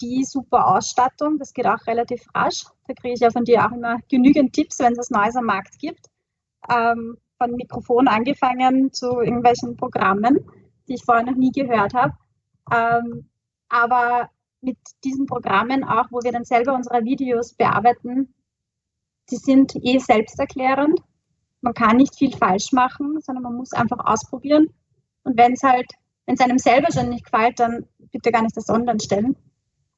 die 0.00 0.24
super 0.24 0.66
Ausstattung. 0.66 1.38
Das 1.38 1.52
geht 1.52 1.66
auch 1.66 1.86
relativ 1.86 2.26
rasch. 2.34 2.64
Da 2.86 2.94
kriege 2.94 3.14
ich 3.14 3.20
ja 3.20 3.30
von 3.30 3.44
dir 3.44 3.64
auch 3.64 3.72
immer 3.72 3.98
genügend 4.08 4.52
Tipps, 4.52 4.78
wenn 4.80 4.92
es 4.92 4.98
was 4.98 5.10
Neues 5.10 5.36
am 5.36 5.44
Markt 5.44 5.78
gibt 5.78 6.10
ähm, 6.68 7.16
von 7.38 7.52
Mikrofon 7.52 8.08
angefangen 8.08 8.92
zu 8.92 9.20
irgendwelchen 9.20 9.76
Programmen, 9.76 10.38
die 10.88 10.94
ich 10.94 11.04
vorher 11.04 11.24
noch 11.24 11.36
nie 11.36 11.52
gehört 11.52 11.94
habe. 11.94 12.12
Ähm, 12.70 13.28
aber 13.68 14.30
mit 14.60 14.76
diesen 15.04 15.26
Programmen 15.26 15.84
auch, 15.84 16.06
wo 16.10 16.20
wir 16.22 16.32
dann 16.32 16.44
selber 16.44 16.74
unsere 16.74 17.04
Videos 17.04 17.54
bearbeiten, 17.54 18.34
die 19.30 19.36
sind 19.36 19.74
eh 19.76 19.98
selbsterklärend. 19.98 21.00
Man 21.60 21.74
kann 21.74 21.96
nicht 21.96 22.16
viel 22.16 22.34
falsch 22.36 22.72
machen, 22.72 23.20
sondern 23.20 23.42
man 23.42 23.56
muss 23.56 23.72
einfach 23.72 23.98
ausprobieren. 23.98 24.68
Und 25.24 25.36
wenn 25.36 25.52
es 25.52 25.62
halt, 25.62 25.86
wenn 26.26 26.34
es 26.34 26.40
einem 26.40 26.58
selber 26.58 26.90
schon 26.92 27.10
nicht 27.10 27.24
gefällt, 27.24 27.60
dann 27.60 27.86
bitte 28.12 28.32
gar 28.32 28.42
nicht 28.42 28.56
das 28.56 28.68
online 28.68 29.00
stellen. 29.00 29.36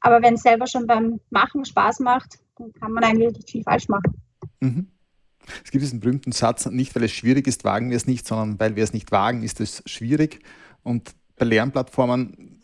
Aber 0.00 0.20
wenn 0.22 0.34
es 0.34 0.42
selber 0.42 0.66
schon 0.66 0.86
beim 0.86 1.20
Machen 1.30 1.64
Spaß 1.64 2.00
macht, 2.00 2.38
dann 2.56 2.72
kann 2.72 2.92
man 2.92 3.04
eigentlich 3.04 3.32
nicht 3.32 3.50
viel 3.50 3.62
falsch 3.62 3.88
machen. 3.88 4.20
Mhm. 4.60 4.88
Es 5.64 5.70
gibt 5.70 5.82
diesen 5.82 6.00
berühmten 6.00 6.32
Satz, 6.32 6.66
nicht 6.66 6.94
weil 6.94 7.04
es 7.04 7.12
schwierig 7.12 7.46
ist, 7.46 7.64
wagen 7.64 7.90
wir 7.90 7.96
es 7.96 8.06
nicht, 8.06 8.26
sondern 8.26 8.60
weil 8.60 8.76
wir 8.76 8.84
es 8.84 8.92
nicht 8.92 9.10
wagen, 9.12 9.42
ist 9.42 9.60
es 9.60 9.82
schwierig. 9.86 10.40
Und 10.82 11.14
bei 11.36 11.44
Lernplattformen 11.44 12.62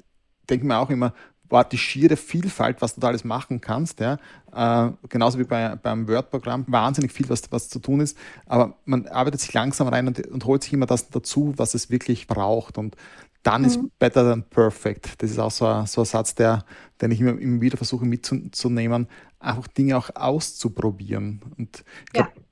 denken 0.48 0.68
wir 0.68 0.78
auch 0.78 0.90
immer, 0.90 1.12
war 1.48 1.64
die 1.64 1.78
schiere 1.78 2.16
Vielfalt, 2.16 2.80
was 2.80 2.94
du 2.94 3.00
da 3.00 3.08
alles 3.08 3.24
machen 3.24 3.60
kannst. 3.60 4.00
Ja? 4.00 4.18
Äh, 4.52 4.92
genauso 5.08 5.38
wie 5.38 5.44
bei, 5.44 5.76
beim 5.76 6.08
Word-Programm, 6.08 6.64
wahnsinnig 6.68 7.12
viel, 7.12 7.28
was, 7.28 7.50
was 7.50 7.68
zu 7.68 7.78
tun 7.78 8.00
ist. 8.00 8.16
Aber 8.46 8.76
man 8.84 9.06
arbeitet 9.06 9.40
sich 9.40 9.52
langsam 9.52 9.88
rein 9.88 10.06
und, 10.06 10.26
und 10.26 10.44
holt 10.44 10.62
sich 10.62 10.72
immer 10.72 10.86
das 10.86 11.10
dazu, 11.10 11.54
was 11.56 11.74
es 11.74 11.90
wirklich 11.90 12.26
braucht. 12.26 12.78
Und 12.78 12.96
dann 13.42 13.62
mhm. 13.62 13.66
ist 13.68 13.80
better 13.98 14.28
than 14.28 14.42
perfect. 14.42 15.22
Das 15.22 15.30
ist 15.30 15.38
auch 15.38 15.50
so 15.50 15.66
ein, 15.66 15.86
so 15.86 16.02
ein 16.02 16.06
Satz, 16.06 16.34
der, 16.34 16.64
den 17.00 17.10
ich 17.10 17.20
immer, 17.20 17.38
immer 17.38 17.60
wieder 17.60 17.76
versuche 17.76 18.04
mitzunehmen, 18.04 19.08
einfach 19.38 19.68
Dinge 19.68 19.96
auch 19.96 20.10
auszuprobieren. 20.14 21.40
Und 21.56 21.84
ich 22.06 22.12
glaube, 22.12 22.30
ja 22.34 22.42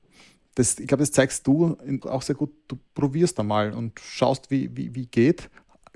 das, 0.57 0.79
ich 0.79 0.87
glaube, 0.87 1.03
das 1.03 1.11
zeigst 1.11 1.45
du 1.45 1.77
auch 2.03 2.21
sehr 2.21 2.35
gut. 2.35 2.51
Du 2.67 2.77
probierst 2.95 3.39
einmal 3.39 3.73
und 3.73 3.99
schaust, 3.99 4.49
wie, 4.49 4.75
wie, 4.75 4.93
wie 4.95 5.05
geht. 5.05 5.49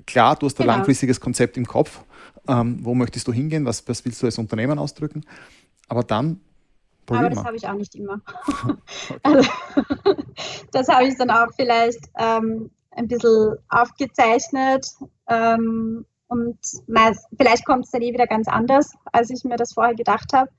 Klar, 0.06 0.36
du 0.36 0.46
hast 0.46 0.58
ein 0.58 0.64
genau. 0.64 0.76
langfristiges 0.76 1.20
Konzept 1.20 1.56
im 1.56 1.66
Kopf. 1.66 2.02
Ähm, 2.48 2.78
wo 2.82 2.94
möchtest 2.94 3.28
du 3.28 3.32
hingehen? 3.32 3.64
Was, 3.64 3.86
was 3.88 4.04
willst 4.04 4.22
du 4.22 4.26
als 4.26 4.38
Unternehmen 4.38 4.78
ausdrücken? 4.78 5.24
Aber 5.88 6.02
dann 6.02 6.40
aber 7.08 7.30
das 7.30 7.44
habe 7.44 7.56
ich 7.56 7.66
auch 7.66 7.74
nicht 7.74 7.94
immer. 7.94 8.20
also, 9.22 9.50
das 10.70 10.88
habe 10.88 11.06
ich 11.06 11.16
dann 11.16 11.30
auch 11.30 11.48
vielleicht 11.54 12.00
ähm, 12.18 12.70
ein 12.92 13.08
bisschen 13.08 13.56
aufgezeichnet 13.68 14.86
ähm, 15.28 16.06
und 16.28 16.58
meist, 16.86 17.26
vielleicht 17.36 17.66
kommt 17.66 17.84
es 17.84 17.90
dann 17.90 18.02
eh 18.02 18.12
wieder 18.12 18.26
ganz 18.26 18.48
anders, 18.48 18.92
als 19.12 19.30
ich 19.30 19.44
mir 19.44 19.56
das 19.56 19.74
vorher 19.74 19.94
gedacht 19.94 20.32
habe. 20.32 20.50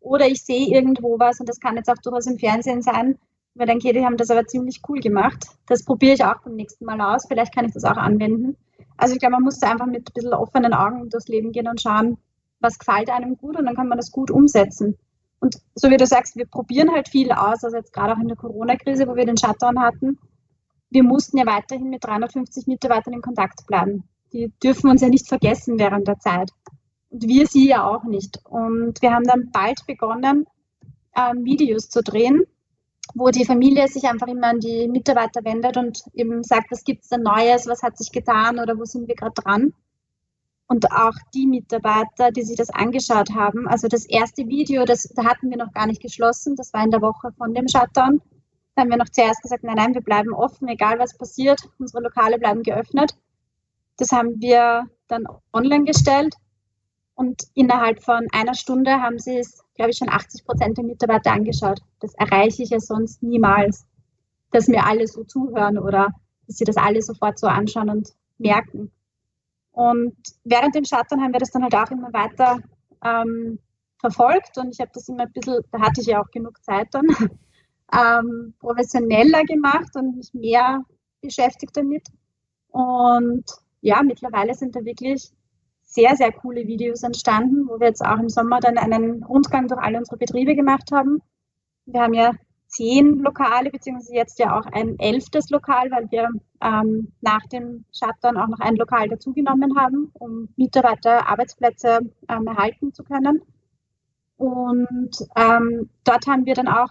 Oder 0.00 0.26
ich 0.26 0.42
sehe 0.42 0.68
irgendwo 0.68 1.18
was 1.18 1.40
und 1.40 1.48
das 1.48 1.60
kann 1.60 1.76
jetzt 1.76 1.90
auch 1.90 1.98
durchaus 2.02 2.26
im 2.26 2.38
Fernsehen 2.38 2.82
sein, 2.82 3.18
weil 3.54 3.66
dann 3.66 3.78
okay, 3.78 3.92
die 3.92 4.04
haben 4.04 4.16
das 4.16 4.30
aber 4.30 4.46
ziemlich 4.46 4.80
cool 4.88 5.00
gemacht. 5.00 5.44
Das 5.66 5.84
probiere 5.84 6.14
ich 6.14 6.24
auch 6.24 6.40
beim 6.42 6.54
nächsten 6.54 6.84
Mal 6.84 7.00
aus. 7.00 7.26
Vielleicht 7.26 7.54
kann 7.54 7.64
ich 7.64 7.72
das 7.72 7.84
auch 7.84 7.96
anwenden. 7.96 8.56
Also 8.98 9.14
ich 9.14 9.20
glaube, 9.20 9.32
man 9.32 9.44
muss 9.44 9.62
einfach 9.62 9.86
mit 9.86 10.10
ein 10.10 10.12
bisschen 10.12 10.34
offenen 10.34 10.74
Augen 10.74 11.08
durchs 11.08 11.28
Leben 11.28 11.52
gehen 11.52 11.68
und 11.68 11.80
schauen, 11.80 12.18
was 12.60 12.78
gefällt 12.78 13.08
einem 13.08 13.38
gut 13.38 13.56
und 13.56 13.64
dann 13.64 13.76
kann 13.76 13.88
man 13.88 13.96
das 13.96 14.10
gut 14.10 14.30
umsetzen. 14.30 14.98
Und 15.40 15.56
so 15.74 15.88
wie 15.88 15.96
du 15.96 16.04
sagst, 16.04 16.36
wir 16.36 16.46
probieren 16.46 16.90
halt 16.90 17.08
viel 17.08 17.30
aus, 17.30 17.62
also 17.62 17.76
jetzt 17.76 17.92
gerade 17.92 18.12
auch 18.12 18.18
in 18.18 18.28
der 18.28 18.36
Corona-Krise, 18.36 19.06
wo 19.06 19.14
wir 19.14 19.24
den 19.24 19.38
Shutdown 19.38 19.80
hatten. 19.80 20.18
Wir 20.90 21.04
mussten 21.04 21.38
ja 21.38 21.46
weiterhin 21.46 21.90
mit 21.90 22.04
350 22.04 22.66
Mitarbeitern 22.66 23.14
in 23.14 23.22
Kontakt 23.22 23.66
bleiben. 23.66 24.04
Die 24.32 24.52
dürfen 24.62 24.90
uns 24.90 25.00
ja 25.00 25.08
nicht 25.08 25.28
vergessen 25.28 25.78
während 25.78 26.08
der 26.08 26.18
Zeit. 26.18 26.50
Und 27.10 27.22
wir 27.28 27.46
sie 27.46 27.68
ja 27.68 27.86
auch 27.86 28.04
nicht. 28.04 28.40
Und 28.44 29.00
wir 29.00 29.12
haben 29.12 29.24
dann 29.24 29.50
bald 29.52 29.86
begonnen, 29.86 30.46
ähm, 31.16 31.44
Videos 31.44 31.88
zu 31.88 32.02
drehen, 32.02 32.42
wo 33.14 33.28
die 33.30 33.44
Familie 33.44 33.88
sich 33.88 34.04
einfach 34.04 34.26
immer 34.26 34.48
an 34.48 34.60
die 34.60 34.88
Mitarbeiter 34.88 35.44
wendet 35.44 35.76
und 35.76 36.02
eben 36.14 36.42
sagt, 36.42 36.70
was 36.70 36.84
gibt 36.84 37.02
es 37.02 37.08
denn 37.08 37.22
Neues, 37.22 37.66
was 37.66 37.82
hat 37.82 37.96
sich 37.96 38.12
getan 38.12 38.58
oder 38.58 38.78
wo 38.78 38.84
sind 38.84 39.08
wir 39.08 39.14
gerade 39.14 39.34
dran. 39.34 39.72
Und 40.66 40.92
auch 40.92 41.14
die 41.32 41.46
Mitarbeiter, 41.46 42.30
die 42.30 42.42
sich 42.42 42.56
das 42.56 42.68
angeschaut 42.70 43.30
haben, 43.34 43.66
also 43.66 43.88
das 43.88 44.04
erste 44.04 44.46
Video, 44.48 44.84
das, 44.84 45.04
da 45.14 45.24
hatten 45.24 45.48
wir 45.48 45.56
noch 45.56 45.72
gar 45.72 45.86
nicht 45.86 46.02
geschlossen, 46.02 46.56
das 46.56 46.72
war 46.74 46.84
in 46.84 46.90
der 46.90 47.00
Woche 47.00 47.32
von 47.38 47.54
dem 47.54 47.68
Shutdown. 47.68 48.20
Da 48.74 48.82
haben 48.82 48.90
wir 48.90 48.98
noch 48.98 49.08
zuerst 49.08 49.42
gesagt, 49.42 49.64
nein, 49.64 49.76
nein, 49.76 49.94
wir 49.94 50.02
bleiben 50.02 50.34
offen, 50.34 50.68
egal 50.68 50.98
was 50.98 51.16
passiert, 51.16 51.60
unsere 51.78 52.02
Lokale 52.02 52.38
bleiben 52.38 52.62
geöffnet. 52.62 53.16
Das 53.96 54.12
haben 54.12 54.40
wir 54.40 54.84
dann 55.08 55.24
online 55.52 55.84
gestellt 55.84 56.34
und 57.18 57.42
innerhalb 57.54 58.02
von 58.02 58.26
einer 58.32 58.54
Stunde 58.54 59.02
haben 59.02 59.18
sie 59.18 59.38
es 59.38 59.62
glaube 59.78 59.92
ich, 59.92 59.96
schon 59.96 60.10
80 60.10 60.44
Prozent 60.44 60.76
der 60.76 60.84
Mitarbeiter 60.84 61.32
angeschaut. 61.32 61.80
Das 62.00 62.12
erreiche 62.14 62.64
ich 62.64 62.70
ja 62.70 62.80
sonst 62.80 63.22
niemals, 63.22 63.86
dass 64.50 64.66
mir 64.66 64.84
alle 64.84 65.06
so 65.06 65.24
zuhören 65.24 65.78
oder 65.78 66.08
dass 66.46 66.56
sie 66.56 66.64
das 66.64 66.76
alle 66.76 67.00
sofort 67.00 67.38
so 67.38 67.46
anschauen 67.46 67.88
und 67.88 68.08
merken. 68.38 68.90
Und 69.70 70.16
während 70.44 70.74
dem 70.74 70.84
Shutdown 70.84 71.22
haben 71.22 71.32
wir 71.32 71.38
das 71.38 71.52
dann 71.52 71.62
halt 71.62 71.74
auch 71.76 71.90
immer 71.92 72.12
weiter 72.12 72.58
ähm, 73.04 73.60
verfolgt 74.00 74.58
und 74.58 74.72
ich 74.72 74.80
habe 74.80 74.90
das 74.92 75.08
immer 75.08 75.22
ein 75.22 75.32
bisschen, 75.32 75.60
da 75.70 75.80
hatte 75.80 76.00
ich 76.00 76.08
ja 76.08 76.20
auch 76.20 76.30
genug 76.32 76.62
Zeit 76.64 76.88
dann, 76.90 77.06
ähm, 77.94 78.54
professioneller 78.58 79.44
gemacht 79.44 79.94
und 79.94 80.16
mich 80.16 80.34
mehr 80.34 80.82
beschäftigt 81.22 81.76
damit. 81.76 82.08
Und 82.70 83.44
ja, 83.80 84.02
mittlerweile 84.02 84.54
sind 84.54 84.74
da 84.74 84.84
wirklich 84.84 85.30
sehr, 85.88 86.16
sehr 86.16 86.32
coole 86.32 86.66
Videos 86.66 87.02
entstanden, 87.02 87.66
wo 87.66 87.80
wir 87.80 87.88
jetzt 87.88 88.04
auch 88.04 88.18
im 88.18 88.28
Sommer 88.28 88.60
dann 88.60 88.76
einen 88.76 89.24
Rundgang 89.24 89.68
durch 89.68 89.80
alle 89.80 89.98
unsere 89.98 90.18
Betriebe 90.18 90.54
gemacht 90.54 90.92
haben. 90.92 91.22
Wir 91.86 92.02
haben 92.02 92.12
ja 92.12 92.32
zehn 92.66 93.20
Lokale, 93.20 93.70
beziehungsweise 93.70 94.14
jetzt 94.14 94.38
ja 94.38 94.58
auch 94.58 94.66
ein 94.66 94.98
elftes 94.98 95.48
Lokal, 95.48 95.90
weil 95.90 96.10
wir 96.10 96.28
ähm, 96.60 97.12
nach 97.22 97.44
dem 97.46 97.86
Shutdown 97.90 98.36
auch 98.36 98.48
noch 98.48 98.60
ein 98.60 98.76
Lokal 98.76 99.08
dazugenommen 99.08 99.78
haben, 99.78 100.10
um 100.12 100.50
Mitarbeiter 100.56 101.26
Arbeitsplätze 101.26 102.00
ähm, 102.28 102.46
erhalten 102.46 102.92
zu 102.92 103.02
können. 103.02 103.40
Und 104.36 105.16
ähm, 105.36 105.88
dort 106.04 106.26
haben 106.26 106.44
wir 106.44 106.54
dann 106.54 106.68
auch, 106.68 106.90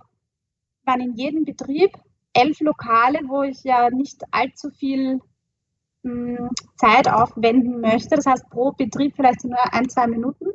waren 0.85 1.01
in 1.01 1.13
jedem 1.13 1.45
Betrieb 1.45 1.91
elf 2.33 2.59
Lokale, 2.61 3.19
wo 3.27 3.43
ich 3.43 3.63
ja 3.63 3.91
nicht 3.91 4.23
allzu 4.31 4.71
viel 4.71 5.21
Zeit 6.75 7.09
aufwenden 7.09 7.81
möchte. 7.81 8.15
Das 8.15 8.25
heißt, 8.25 8.49
pro 8.49 8.71
Betrieb 8.71 9.15
vielleicht 9.15 9.43
nur 9.43 9.57
ein, 9.73 9.89
zwei 9.89 10.07
Minuten. 10.07 10.45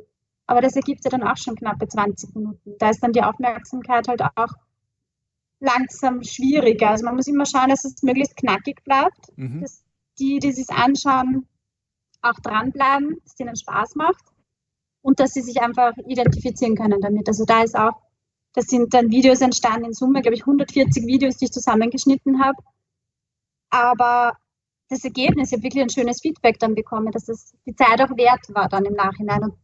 Aber 0.45 0.61
das 0.61 0.75
ergibt 0.75 1.05
ja 1.05 1.11
dann 1.11 1.23
auch 1.23 1.37
schon 1.37 1.55
knappe 1.55 1.87
20 1.87 2.35
Minuten. 2.35 2.75
Da 2.79 2.89
ist 2.89 3.01
dann 3.01 3.13
die 3.13 3.23
Aufmerksamkeit 3.23 4.07
halt 4.07 4.21
auch 4.21 4.53
langsam 5.59 6.23
schwieriger. 6.23 6.89
Also 6.89 7.05
man 7.05 7.15
muss 7.15 7.27
immer 7.27 7.45
schauen, 7.45 7.69
dass 7.69 7.85
es 7.85 8.03
möglichst 8.03 8.35
knackig 8.35 8.83
bleibt, 8.83 9.37
mhm. 9.37 9.61
dass 9.61 9.83
die, 10.19 10.39
die 10.39 10.51
sich 10.51 10.69
anschauen, 10.69 11.47
auch 12.21 12.39
dranbleiben, 12.41 13.17
dass 13.23 13.33
es 13.33 13.39
ihnen 13.39 13.55
Spaß 13.55 13.95
macht 13.95 14.23
und 15.01 15.19
dass 15.19 15.33
sie 15.33 15.41
sich 15.41 15.61
einfach 15.61 15.93
identifizieren 16.07 16.75
können 16.75 17.01
damit. 17.01 17.27
Also 17.27 17.45
da 17.45 17.63
ist 17.63 17.75
auch, 17.75 18.01
das 18.53 18.65
sind 18.65 18.93
dann 18.93 19.09
Videos 19.09 19.41
entstanden, 19.41 19.85
in 19.85 19.93
Summe, 19.93 20.21
glaube 20.21 20.35
ich, 20.35 20.41
140 20.41 21.05
Videos, 21.05 21.37
die 21.37 21.45
ich 21.45 21.51
zusammengeschnitten 21.51 22.43
habe. 22.43 22.57
Aber 23.69 24.37
das 24.93 25.03
Ergebnis, 25.03 25.51
ich 25.51 25.57
habe 25.57 25.63
wirklich 25.63 25.83
ein 25.83 25.89
schönes 25.89 26.21
Feedback 26.21 26.59
dann 26.59 26.75
bekommen, 26.75 27.11
dass 27.11 27.27
es 27.29 27.53
die 27.65 27.75
Zeit 27.75 28.01
auch 28.01 28.15
wert 28.17 28.45
war 28.49 28.69
dann 28.69 28.85
im 28.85 28.93
Nachhinein. 28.93 29.43
Und 29.43 29.57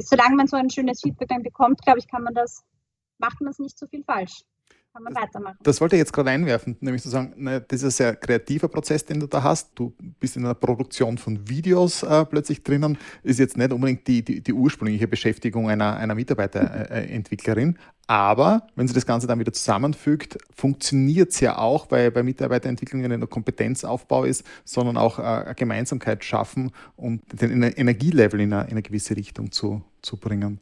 solange 0.00 0.36
man 0.36 0.46
so 0.46 0.56
ein 0.56 0.70
schönes 0.70 1.00
Feedback 1.00 1.28
dann 1.28 1.42
bekommt, 1.42 1.82
glaube 1.82 1.98
ich, 1.98 2.08
kann 2.08 2.22
man 2.22 2.34
das, 2.34 2.64
macht 3.18 3.40
man 3.40 3.50
es 3.50 3.58
nicht 3.58 3.78
so 3.78 3.86
viel 3.86 4.04
falsch 4.04 4.42
kann 4.92 5.02
man 5.02 5.14
das, 5.14 5.22
weitermachen. 5.22 5.58
Das 5.62 5.80
wollte 5.80 5.96
ich 5.96 6.00
jetzt 6.00 6.12
gerade 6.12 6.30
einwerfen, 6.30 6.76
nämlich 6.80 7.02
zu 7.02 7.08
sagen, 7.08 7.32
ne, 7.36 7.60
das 7.60 7.82
ist 7.82 7.84
ein 7.84 7.90
sehr 7.90 8.16
kreativer 8.16 8.68
Prozess, 8.68 9.04
den 9.04 9.20
du 9.20 9.26
da 9.26 9.42
hast. 9.42 9.70
Du 9.74 9.94
bist 10.20 10.36
in 10.36 10.44
einer 10.44 10.54
Produktion 10.54 11.18
von 11.18 11.48
Videos 11.48 12.02
äh, 12.02 12.24
plötzlich 12.26 12.62
drinnen, 12.62 12.98
ist 13.22 13.38
jetzt 13.38 13.56
nicht 13.56 13.72
unbedingt 13.72 14.06
die, 14.06 14.22
die, 14.22 14.42
die 14.42 14.52
ursprüngliche 14.52 15.08
Beschäftigung 15.08 15.70
einer, 15.70 15.96
einer 15.96 16.14
Mitarbeiterentwicklerin. 16.14 17.78
Aber 18.06 18.66
wenn 18.74 18.86
sie 18.86 18.94
das 18.94 19.06
Ganze 19.06 19.26
dann 19.26 19.38
wieder 19.38 19.52
zusammenfügt, 19.52 20.36
funktioniert 20.54 21.30
es 21.30 21.40
ja 21.40 21.56
auch, 21.56 21.90
weil 21.90 22.10
bei 22.10 22.22
Mitarbeiterentwicklung 22.22 23.00
nicht 23.00 23.18
nur 23.18 23.30
Kompetenzaufbau 23.30 24.24
ist, 24.24 24.44
sondern 24.64 24.98
auch 24.98 25.18
äh, 25.18 25.22
eine 25.22 25.54
Gemeinsamkeit 25.54 26.22
schaffen 26.24 26.72
und 26.96 27.22
den 27.32 27.62
Energielevel 27.62 28.40
in 28.40 28.52
eine, 28.52 28.64
in 28.64 28.72
eine 28.72 28.82
gewisse 28.82 29.16
Richtung 29.16 29.50
zu, 29.52 29.82
zu 30.02 30.18
bringen. 30.18 30.60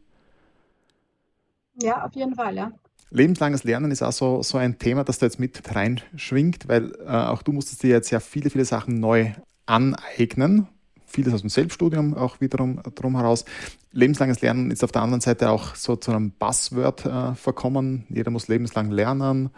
Ja, 1.83 2.05
auf 2.05 2.15
jeden 2.15 2.35
Fall, 2.35 2.55
ja 2.55 2.73
lebenslanges 3.11 3.65
Lernen 3.65 3.91
ist 3.91 4.03
auch 4.03 4.13
so, 4.13 4.43
so 4.43 4.59
ein 4.59 4.79
Thema, 4.79 5.05
das 5.05 5.19
da 5.19 5.27
jetzt 5.27 5.41
mit 5.41 5.75
reinschwingt, 5.75 6.69
weil 6.69 6.93
äh, 7.07 7.09
auch 7.09 7.43
du 7.43 7.53
musstest 7.53 7.83
dir 7.83 7.91
jetzt 7.91 8.11
ja 8.11 8.21
viele, 8.21 8.51
viele 8.51 8.65
Sachen 8.65 9.01
neu 9.01 9.33
aneignen. 9.67 10.69
Vieles 11.07 11.35
aus 11.35 11.41
dem 11.41 11.51
Selbststudium 11.51 12.15
auch 12.15 12.41
wiederum 12.41 12.81
drum 12.95 13.17
heraus. 13.17 13.45
Lebenslanges 13.91 14.43
Lernen 14.43 14.71
ist 14.71 14.85
auf 14.85 14.93
der 14.93 15.03
anderen 15.03 15.21
Seite 15.21 15.51
auch 15.51 15.75
so 15.75 15.97
zu 15.97 16.13
einem 16.13 16.31
Buzzword 16.31 17.05
äh, 17.05 17.35
verkommen. 17.35 18.07
Jeder 18.09 18.31
muss 18.31 18.47
lebenslang 18.47 18.93
lernen. 18.93 19.51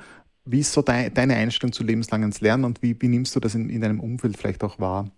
Wie 0.46 0.60
ist 0.60 0.72
so 0.72 0.80
dein, 0.80 1.12
deine 1.12 1.36
Einstellung 1.36 1.72
zu 1.72 1.84
lebenslanges 1.84 2.40
Lernen 2.40 2.64
und 2.64 2.82
wie, 2.82 3.00
wie 3.00 3.08
nimmst 3.08 3.36
du 3.36 3.40
das 3.40 3.54
in, 3.54 3.68
in 3.68 3.82
deinem 3.82 4.00
Umfeld 4.00 4.38
vielleicht 4.38 4.64
auch 4.64 4.80
wahr? 4.80 5.10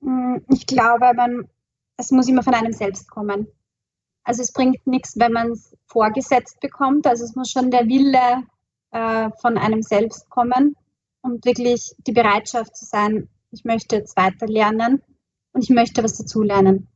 Hm, 0.00 0.42
ich 0.48 0.64
glaube, 0.66 1.12
man, 1.16 1.48
es 1.96 2.12
muss 2.12 2.28
immer 2.28 2.44
von 2.44 2.54
einem 2.54 2.72
selbst 2.72 3.10
kommen. 3.10 3.48
Also 4.28 4.42
es 4.42 4.52
bringt 4.52 4.86
nichts, 4.86 5.18
wenn 5.18 5.32
man 5.32 5.52
es 5.52 5.74
vorgesetzt 5.86 6.60
bekommt. 6.60 7.06
Also 7.06 7.24
es 7.24 7.34
muss 7.34 7.50
schon 7.50 7.70
der 7.70 7.86
Wille 7.86 8.42
äh, 8.90 9.30
von 9.40 9.56
einem 9.56 9.80
selbst 9.80 10.28
kommen 10.28 10.76
und 11.22 11.46
wirklich 11.46 11.94
die 12.06 12.12
Bereitschaft 12.12 12.76
zu 12.76 12.84
sein, 12.84 13.30
ich 13.52 13.64
möchte 13.64 13.96
jetzt 13.96 14.18
weiter 14.18 14.46
lernen 14.46 15.02
und 15.52 15.64
ich 15.64 15.70
möchte 15.70 16.04
was 16.04 16.18
dazulernen. 16.18 16.88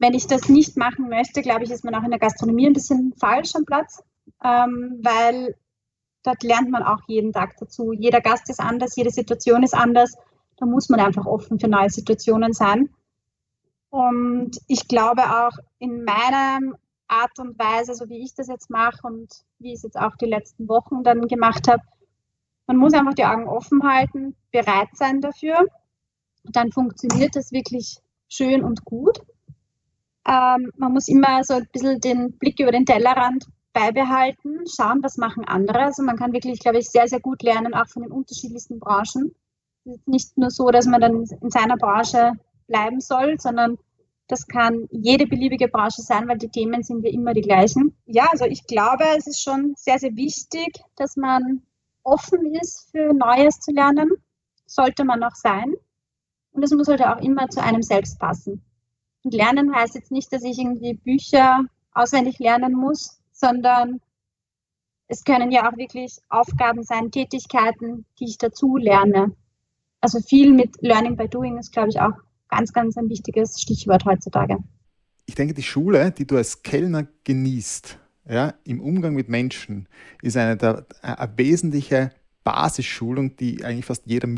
Wenn 0.00 0.12
ich 0.12 0.26
das 0.26 0.50
nicht 0.50 0.76
machen 0.76 1.08
möchte, 1.08 1.40
glaube 1.40 1.64
ich, 1.64 1.70
ist 1.70 1.82
man 1.82 1.94
auch 1.94 2.04
in 2.04 2.10
der 2.10 2.20
Gastronomie 2.20 2.66
ein 2.66 2.74
bisschen 2.74 3.14
falsch 3.18 3.54
am 3.54 3.64
Platz, 3.64 4.02
ähm, 4.44 5.00
weil 5.02 5.56
dort 6.24 6.42
lernt 6.42 6.70
man 6.70 6.82
auch 6.82 7.00
jeden 7.06 7.32
Tag 7.32 7.56
dazu. 7.58 7.94
Jeder 7.94 8.20
Gast 8.20 8.50
ist 8.50 8.60
anders, 8.60 8.96
jede 8.96 9.10
Situation 9.10 9.62
ist 9.62 9.74
anders. 9.74 10.14
Da 10.58 10.66
muss 10.66 10.90
man 10.90 11.00
einfach 11.00 11.24
offen 11.24 11.58
für 11.58 11.68
neue 11.68 11.88
Situationen 11.88 12.52
sein. 12.52 12.90
Und 13.90 14.58
ich 14.68 14.86
glaube 14.88 15.22
auch 15.22 15.52
in 15.78 16.04
meiner 16.04 16.60
Art 17.08 17.38
und 17.38 17.58
Weise, 17.58 17.94
so 17.94 18.08
wie 18.08 18.22
ich 18.22 18.34
das 18.34 18.46
jetzt 18.46 18.70
mache 18.70 19.00
und 19.02 19.28
wie 19.58 19.70
ich 19.70 19.78
es 19.78 19.82
jetzt 19.82 19.98
auch 19.98 20.16
die 20.16 20.26
letzten 20.26 20.68
Wochen 20.68 21.02
dann 21.02 21.26
gemacht 21.26 21.68
habe, 21.68 21.82
man 22.66 22.76
muss 22.76 22.94
einfach 22.94 23.14
die 23.14 23.24
Augen 23.24 23.48
offen 23.48 23.82
halten, 23.82 24.36
bereit 24.52 24.90
sein 24.94 25.20
dafür. 25.20 25.66
Dann 26.44 26.70
funktioniert 26.70 27.34
das 27.34 27.50
wirklich 27.50 27.98
schön 28.28 28.62
und 28.62 28.84
gut. 28.84 29.18
Ähm, 30.24 30.70
man 30.76 30.92
muss 30.92 31.08
immer 31.08 31.42
so 31.42 31.54
ein 31.54 31.68
bisschen 31.72 32.00
den 32.00 32.38
Blick 32.38 32.60
über 32.60 32.70
den 32.70 32.86
Tellerrand 32.86 33.46
beibehalten, 33.72 34.64
schauen, 34.68 35.02
was 35.02 35.16
machen 35.16 35.44
andere. 35.44 35.80
Also 35.80 36.04
man 36.04 36.16
kann 36.16 36.32
wirklich, 36.32 36.60
glaube 36.60 36.78
ich, 36.78 36.90
sehr, 36.90 37.08
sehr 37.08 37.20
gut 37.20 37.42
lernen, 37.42 37.74
auch 37.74 37.88
von 37.88 38.02
den 38.02 38.12
unterschiedlichsten 38.12 38.78
Branchen. 38.78 39.34
Es 39.84 39.96
ist 39.96 40.08
nicht 40.08 40.38
nur 40.38 40.50
so, 40.50 40.70
dass 40.70 40.86
man 40.86 41.00
dann 41.00 41.24
in 41.24 41.50
seiner 41.50 41.76
Branche 41.76 42.32
bleiben 42.70 43.00
soll, 43.00 43.38
sondern 43.38 43.76
das 44.28 44.46
kann 44.46 44.88
jede 44.92 45.26
beliebige 45.26 45.66
Branche 45.68 46.02
sein, 46.02 46.28
weil 46.28 46.38
die 46.38 46.48
Themen 46.48 46.84
sind 46.84 47.04
ja 47.04 47.10
immer 47.10 47.34
die 47.34 47.40
gleichen. 47.40 47.96
Ja, 48.06 48.28
also 48.30 48.44
ich 48.44 48.64
glaube, 48.64 49.04
es 49.18 49.26
ist 49.26 49.42
schon 49.42 49.74
sehr, 49.76 49.98
sehr 49.98 50.14
wichtig, 50.14 50.80
dass 50.96 51.16
man 51.16 51.62
offen 52.04 52.54
ist 52.54 52.88
für 52.92 53.12
Neues 53.12 53.58
zu 53.58 53.72
lernen. 53.72 54.08
Sollte 54.66 55.04
man 55.04 55.24
auch 55.24 55.34
sein. 55.34 55.74
Und 56.52 56.62
es 56.62 56.70
muss 56.70 56.86
halt 56.86 57.02
auch 57.02 57.20
immer 57.20 57.48
zu 57.48 57.60
einem 57.60 57.82
selbst 57.82 58.20
passen. 58.20 58.62
Und 59.24 59.34
lernen 59.34 59.74
heißt 59.74 59.96
jetzt 59.96 60.12
nicht, 60.12 60.32
dass 60.32 60.44
ich 60.44 60.58
irgendwie 60.58 60.94
Bücher 60.94 61.64
auswendig 61.92 62.38
lernen 62.38 62.72
muss, 62.72 63.20
sondern 63.32 64.00
es 65.08 65.24
können 65.24 65.50
ja 65.50 65.68
auch 65.68 65.76
wirklich 65.76 66.20
Aufgaben 66.28 66.84
sein, 66.84 67.10
Tätigkeiten, 67.10 68.06
die 68.20 68.26
ich 68.26 68.38
dazu 68.38 68.76
lerne. 68.76 69.34
Also 70.00 70.20
viel 70.20 70.52
mit 70.52 70.80
Learning 70.82 71.16
by 71.16 71.28
Doing 71.28 71.58
ist, 71.58 71.72
glaube 71.72 71.88
ich, 71.88 72.00
auch 72.00 72.12
ganz, 72.50 72.72
ganz 72.72 72.96
ein 72.96 73.08
wichtiges 73.08 73.60
Stichwort 73.60 74.04
heutzutage. 74.04 74.58
Ich 75.26 75.34
denke, 75.34 75.54
die 75.54 75.62
Schule, 75.62 76.10
die 76.10 76.26
du 76.26 76.36
als 76.36 76.62
Kellner 76.62 77.06
genießt, 77.24 77.98
ja, 78.28 78.54
im 78.64 78.80
Umgang 78.80 79.14
mit 79.14 79.28
Menschen, 79.28 79.88
ist 80.22 80.36
eine, 80.36 80.56
der, 80.56 80.86
eine 81.02 81.32
wesentliche 81.36 82.10
Basisschulung, 82.44 83.36
die 83.36 83.64
eigentlich 83.64 83.84
fast 83.84 84.06
jeder 84.06 84.28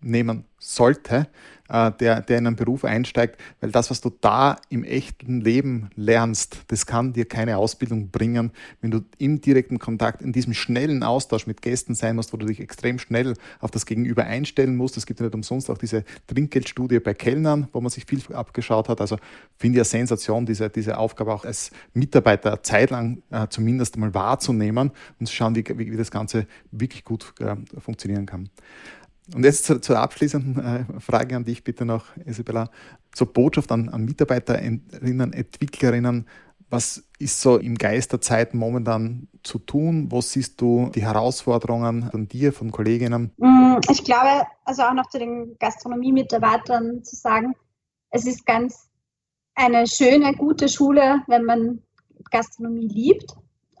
mitnehmen 0.00 0.44
sollte, 0.58 1.28
äh, 1.68 1.92
der, 1.92 2.22
der 2.22 2.38
in 2.38 2.46
einen 2.46 2.56
Beruf 2.56 2.84
einsteigt, 2.84 3.40
weil 3.60 3.70
das, 3.70 3.90
was 3.90 4.00
du 4.00 4.10
da 4.20 4.56
im 4.68 4.84
echten 4.84 5.40
Leben 5.40 5.90
lernst, 5.96 6.58
das 6.68 6.86
kann 6.86 7.12
dir 7.12 7.26
keine 7.26 7.58
Ausbildung 7.58 8.10
bringen, 8.10 8.52
wenn 8.80 8.90
du 8.90 9.00
im 9.18 9.40
direkten 9.40 9.78
Kontakt, 9.78 10.22
in 10.22 10.32
diesem 10.32 10.54
schnellen 10.54 11.02
Austausch 11.02 11.46
mit 11.46 11.60
Gästen 11.60 11.94
sein 11.94 12.16
musst, 12.16 12.32
wo 12.32 12.36
du 12.36 12.46
dich 12.46 12.60
extrem 12.60 12.98
schnell 12.98 13.34
auf 13.60 13.70
das 13.70 13.84
Gegenüber 13.84 14.24
einstellen 14.24 14.76
musst. 14.76 14.96
Es 14.96 15.06
gibt 15.06 15.20
ja 15.20 15.26
nicht 15.26 15.34
umsonst 15.34 15.70
auch 15.70 15.78
diese 15.78 16.04
Trinkgeldstudie 16.26 17.00
bei 17.00 17.14
Kellnern, 17.14 17.68
wo 17.72 17.80
man 17.80 17.90
sich 17.90 18.06
viel 18.06 18.22
abgeschaut 18.32 18.88
hat. 18.88 19.00
Also 19.00 19.18
finde 19.58 19.76
ich 19.76 19.80
eine 19.80 19.84
Sensation, 19.84 20.46
diese, 20.46 20.70
diese 20.70 20.98
Aufgabe 20.98 21.34
auch 21.34 21.44
als 21.44 21.70
Mitarbeiter 21.94 22.62
zeitlang 22.62 23.22
äh, 23.30 23.46
zumindest 23.48 23.96
mal 23.96 24.14
wahrzunehmen 24.14 24.92
und 25.18 25.26
zu 25.26 25.34
schauen, 25.34 25.54
wie, 25.54 25.64
wie, 25.76 25.92
wie 25.92 25.96
das 25.96 26.10
Ganze 26.10 26.46
wirklich 26.70 27.04
gut 27.04 27.34
äh, 27.40 27.56
funktionieren 27.80 28.26
kann. 28.26 28.50
Und 29.34 29.44
jetzt 29.44 29.64
zur, 29.64 29.82
zur 29.82 29.98
abschließenden 29.98 30.64
äh, 30.64 31.00
Frage 31.00 31.36
an 31.36 31.44
dich 31.44 31.64
bitte 31.64 31.84
noch, 31.84 32.16
Isabella. 32.24 32.70
Zur 33.12 33.32
Botschaft 33.32 33.72
an, 33.72 33.88
an 33.88 34.04
Mitarbeiterinnen, 34.04 35.32
Entwicklerinnen. 35.32 36.28
Was 36.68 37.04
ist 37.18 37.40
so 37.40 37.58
im 37.58 37.76
Geist 37.76 38.12
der 38.12 38.20
Zeit 38.20 38.54
momentan 38.54 39.28
zu 39.42 39.58
tun? 39.58 40.10
Wo 40.10 40.20
siehst 40.20 40.60
du 40.60 40.90
die 40.94 41.02
Herausforderungen 41.02 42.10
von 42.10 42.28
dir, 42.28 42.52
von 42.52 42.70
Kolleginnen? 42.70 43.32
Mm, 43.38 43.76
ich 43.90 44.04
glaube, 44.04 44.46
also 44.64 44.82
auch 44.82 44.94
noch 44.94 45.08
zu 45.08 45.18
den 45.18 45.56
Gastronomie-Mitarbeitern 45.58 47.02
zu 47.04 47.16
sagen, 47.16 47.54
es 48.10 48.26
ist 48.26 48.46
ganz 48.46 48.88
eine 49.54 49.86
schöne, 49.86 50.34
gute 50.34 50.68
Schule, 50.68 51.22
wenn 51.26 51.44
man 51.44 51.82
Gastronomie 52.30 52.88
liebt, 52.88 53.32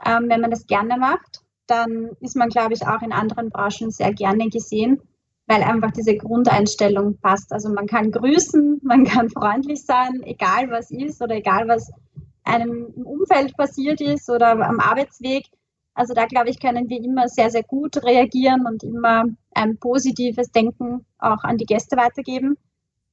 ähm, 0.04 0.28
wenn 0.28 0.40
man 0.40 0.50
das 0.50 0.66
gerne 0.66 0.96
macht. 0.96 1.42
Dann 1.66 2.10
ist 2.20 2.36
man, 2.36 2.48
glaube 2.48 2.74
ich, 2.74 2.86
auch 2.86 3.02
in 3.02 3.12
anderen 3.12 3.50
Branchen 3.50 3.90
sehr 3.90 4.12
gerne 4.12 4.48
gesehen 4.48 5.02
weil 5.46 5.62
einfach 5.62 5.92
diese 5.92 6.16
Grundeinstellung 6.16 7.18
passt. 7.18 7.52
Also 7.52 7.68
man 7.72 7.86
kann 7.86 8.10
grüßen, 8.10 8.80
man 8.82 9.04
kann 9.04 9.30
freundlich 9.30 9.84
sein, 9.84 10.22
egal 10.24 10.70
was 10.70 10.90
ist 10.90 11.22
oder 11.22 11.36
egal 11.36 11.68
was 11.68 11.90
einem 12.42 12.92
im 12.96 13.06
Umfeld 13.06 13.56
passiert 13.56 14.00
ist 14.00 14.28
oder 14.30 14.50
am 14.50 14.80
Arbeitsweg. 14.80 15.46
Also 15.94 16.14
da 16.14 16.26
glaube 16.26 16.50
ich, 16.50 16.60
können 16.60 16.88
wir 16.88 17.02
immer 17.02 17.28
sehr, 17.28 17.50
sehr 17.50 17.62
gut 17.62 18.02
reagieren 18.04 18.66
und 18.66 18.82
immer 18.82 19.24
ein 19.54 19.78
positives 19.78 20.50
Denken 20.50 21.06
auch 21.18 21.42
an 21.42 21.56
die 21.56 21.64
Gäste 21.64 21.96
weitergeben. 21.96 22.56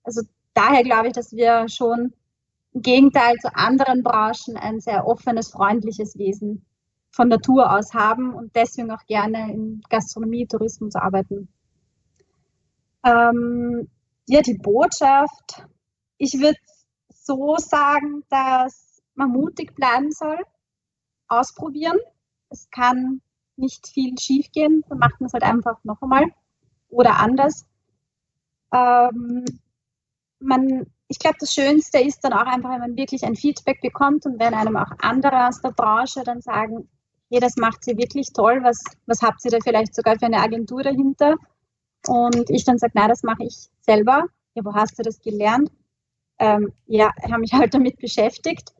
Also 0.04 0.22
daher 0.54 0.84
glaube 0.84 1.08
ich, 1.08 1.14
dass 1.14 1.32
wir 1.32 1.70
schon 1.70 2.14
im 2.74 2.82
Gegenteil 2.82 3.36
zu 3.38 3.56
anderen 3.56 4.04
Branchen 4.04 4.58
ein 4.58 4.80
sehr 4.80 5.08
offenes, 5.08 5.52
freundliches 5.52 6.18
Wesen 6.18 6.66
von 7.12 7.28
Natur 7.30 7.72
aus 7.72 7.94
haben 7.94 8.34
und 8.34 8.56
deswegen 8.56 8.92
auch 8.92 9.06
gerne 9.06 9.54
in 9.54 9.82
Gastronomie, 9.90 10.48
Tourismus 10.48 10.96
arbeiten. 10.96 11.48
Ähm, 13.04 13.90
ja, 14.28 14.42
die 14.42 14.58
Botschaft. 14.58 15.66
Ich 16.18 16.40
würde 16.40 16.58
so 17.10 17.58
sagen, 17.58 18.24
dass 18.30 19.02
man 19.16 19.30
mutig 19.30 19.76
bleiben 19.76 20.12
soll, 20.12 20.40
ausprobieren. 21.28 21.98
Es 22.50 22.70
kann 22.72 23.22
nicht 23.56 23.88
viel 23.88 24.18
schiefgehen, 24.18 24.84
dann 24.90 25.00
macht 25.00 25.20
man 25.20 25.28
es 25.28 25.34
halt 25.34 25.44
einfach 25.44 25.84
noch 25.84 26.02
einmal 26.02 26.26
oder 26.90 27.20
anders. 27.20 27.66
Ähm, 28.74 29.46
man, 30.40 30.88
ich 31.08 31.20
glaube, 31.20 31.38
das 31.40 31.54
Schönste 31.54 32.00
ist 32.00 32.24
dann 32.24 32.34
auch 32.34 32.46
einfach, 32.46 32.72
wenn 32.72 32.80
man 32.80 32.98
wirklich 32.98 33.24
ein 33.24 33.36
Feedback 33.36 33.82
bekommt 33.82 34.26
und 34.26 34.40
wenn 34.40 34.54
einem 34.54 34.78
auch 34.78 34.92
andere 35.00 35.48
aus 35.48 35.62
der 35.62 35.72
Branche 35.72 36.24
dann 36.24 36.42
sagen, 36.42 36.90
hey, 37.30 37.40
das 37.40 37.56
macht 37.58 37.84
sie 37.84 37.98
wirklich 37.98 38.34
toll, 38.34 38.62
was, 38.64 38.84
was 39.06 39.22
habt 39.22 39.44
ihr 39.46 39.52
da 39.52 39.58
vielleicht 39.64 39.96
sogar 39.96 40.18
für 40.20 40.26
eine 40.26 40.42
Agentur 40.42 40.84
dahinter? 40.84 41.36
Und 42.08 42.50
ich 42.50 42.66
dann 42.66 42.78
sage, 42.78 42.94
nein, 42.96 43.10
das 43.10 43.24
mache 43.24 43.44
ich 43.44 43.70
selber. 43.82 44.26
Ja, 44.56 44.66
wo 44.66 44.74
hast 44.74 44.98
du 45.00 45.04
das 45.04 45.22
gelernt? 45.22 45.72
Ähm, 46.40 46.74
ja, 46.86 47.12
habe 47.24 47.40
mich 47.40 47.54
halt 47.54 47.74
damit 47.74 47.98
beschäftigt. 47.98 48.74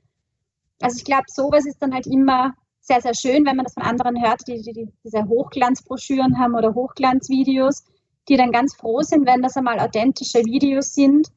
Also 0.82 0.98
ich 0.98 1.06
glaube, 1.06 1.26
sowas 1.28 1.66
ist 1.66 1.82
dann 1.82 1.94
halt 1.94 2.08
immer 2.08 2.54
sehr, 2.82 3.02
sehr 3.02 3.14
schön, 3.14 3.46
wenn 3.46 3.56
man 3.56 3.66
das 3.66 3.74
von 3.74 3.84
anderen 3.84 4.22
hört, 4.22 4.46
die, 4.48 4.62
die, 4.62 4.74
die 4.74 4.90
diese 5.04 5.24
Hochglanzbroschüren 5.26 6.38
haben 6.38 6.56
oder 6.56 6.76
Hochglanzvideos, 6.76 7.86
die 8.28 8.36
dann 8.36 8.52
ganz 8.52 8.76
froh 8.76 9.02
sind, 9.02 9.26
wenn 9.26 9.42
das 9.42 9.56
einmal 9.56 9.80
authentische 9.80 10.40
Videos 10.40 10.94
sind, 10.94 11.30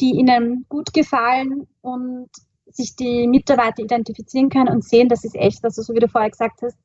die 0.00 0.12
ihnen 0.12 0.64
gut 0.68 0.92
gefallen 0.92 1.66
und 1.80 2.28
sich 2.66 2.96
die 2.96 3.26
Mitarbeiter 3.26 3.82
identifizieren 3.82 4.48
können 4.48 4.68
und 4.68 4.84
sehen, 4.84 5.08
das 5.08 5.24
ist 5.24 5.34
echt. 5.34 5.64
Also 5.64 5.82
so 5.82 5.94
wie 5.94 6.00
du 6.00 6.08
vorher 6.08 6.30
gesagt 6.30 6.62
hast, 6.62 6.76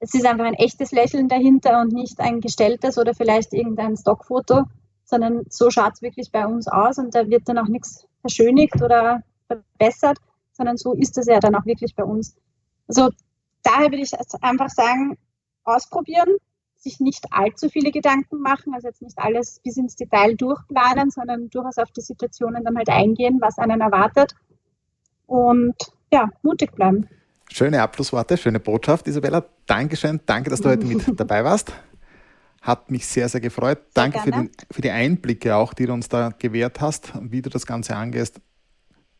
es 0.00 0.14
ist 0.14 0.26
einfach 0.26 0.46
ein 0.46 0.54
echtes 0.54 0.92
Lächeln 0.92 1.28
dahinter 1.28 1.80
und 1.80 1.92
nicht 1.92 2.20
ein 2.20 2.40
gestelltes 2.40 2.98
oder 2.98 3.14
vielleicht 3.14 3.52
irgendein 3.52 3.96
Stockfoto, 3.96 4.64
sondern 5.04 5.44
so 5.50 5.70
schaut 5.70 5.92
es 5.94 6.02
wirklich 6.02 6.32
bei 6.32 6.46
uns 6.46 6.68
aus 6.68 6.98
und 6.98 7.14
da 7.14 7.28
wird 7.28 7.48
dann 7.48 7.58
auch 7.58 7.68
nichts 7.68 8.06
verschönigt 8.22 8.80
oder 8.82 9.22
verbessert, 9.46 10.18
sondern 10.52 10.78
so 10.78 10.94
ist 10.94 11.18
es 11.18 11.26
ja 11.26 11.38
dann 11.38 11.54
auch 11.54 11.66
wirklich 11.66 11.94
bei 11.94 12.04
uns. 12.04 12.34
Also 12.88 13.10
daher 13.62 13.90
würde 13.90 14.02
ich 14.02 14.12
einfach 14.40 14.70
sagen, 14.70 15.18
ausprobieren, 15.64 16.36
sich 16.76 16.98
nicht 16.98 17.26
allzu 17.30 17.68
viele 17.68 17.90
Gedanken 17.90 18.40
machen, 18.40 18.72
also 18.72 18.88
jetzt 18.88 19.02
nicht 19.02 19.18
alles 19.18 19.60
bis 19.62 19.76
ins 19.76 19.96
Detail 19.96 20.34
durchplanen, 20.34 21.10
sondern 21.10 21.50
durchaus 21.50 21.76
auf 21.76 21.90
die 21.92 22.00
Situationen 22.00 22.64
dann 22.64 22.78
halt 22.78 22.88
eingehen, 22.88 23.38
was 23.42 23.58
einen 23.58 23.82
erwartet 23.82 24.34
und 25.26 25.76
ja, 26.10 26.30
mutig 26.42 26.72
bleiben. 26.72 27.08
Schöne 27.52 27.82
Abschlussworte, 27.82 28.36
schöne 28.36 28.60
Botschaft, 28.60 29.08
Isabella. 29.08 29.44
Dankeschön, 29.66 30.20
danke, 30.24 30.50
dass 30.50 30.60
du 30.60 30.68
heute 30.68 30.86
mit 30.86 31.04
dabei 31.20 31.44
warst. 31.44 31.72
Hat 32.62 32.90
mich 32.90 33.06
sehr, 33.06 33.28
sehr 33.28 33.40
gefreut. 33.40 33.78
Sehr 33.78 33.90
danke 33.94 34.20
für, 34.20 34.30
den, 34.30 34.50
für, 34.70 34.82
die 34.82 34.90
Einblicke 34.90 35.56
auch, 35.56 35.74
die 35.74 35.86
du 35.86 35.92
uns 35.92 36.08
da 36.08 36.30
gewährt 36.38 36.80
hast, 36.80 37.12
wie 37.20 37.42
du 37.42 37.50
das 37.50 37.66
Ganze 37.66 37.96
angehst. 37.96 38.40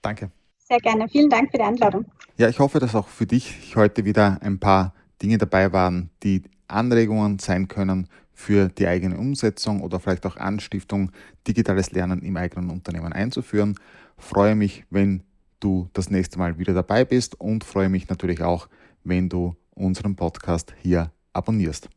Danke. 0.01 0.31
Sehr 0.59 0.79
gerne. 0.79 1.09
Vielen 1.09 1.29
Dank 1.29 1.51
für 1.51 1.59
die 1.59 1.64
Einladung. 1.64 2.05
Ja, 2.37 2.49
ich 2.49 2.61
hoffe, 2.61 2.79
dass 2.79 2.95
auch 2.95 3.09
für 3.09 3.27
dich 3.27 3.75
heute 3.75 4.05
wieder 4.05 4.38
ein 4.43 4.61
paar 4.61 4.95
Dinge 5.21 5.38
dabei 5.38 5.73
waren, 5.73 6.11
die 6.23 6.45
Anregungen 6.69 7.40
sein 7.40 7.66
können 7.66 8.09
für 8.33 8.69
die 8.69 8.87
eigene 8.87 9.19
Umsetzung 9.19 9.83
oder 9.83 9.99
vielleicht 9.99 10.25
auch 10.25 10.37
Anstiftung, 10.37 11.11
digitales 11.49 11.90
Lernen 11.90 12.23
im 12.23 12.37
eigenen 12.37 12.71
Unternehmen 12.71 13.12
einzuführen. 13.12 13.75
Freue 14.16 14.55
mich, 14.55 14.85
wenn 14.90 15.25
du 15.61 15.88
das 15.92 16.11
nächste 16.11 16.38
Mal 16.38 16.59
wieder 16.59 16.75
dabei 16.75 17.05
bist 17.05 17.40
und 17.40 17.64
freue 17.64 17.88
mich 17.88 18.09
natürlich 18.09 18.42
auch, 18.42 18.68
wenn 19.05 19.29
du 19.29 19.55
unseren 19.75 20.16
Podcast 20.16 20.75
hier 20.83 21.12
abonnierst. 21.33 21.88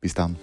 Bis 0.00 0.14
dann. 0.14 0.36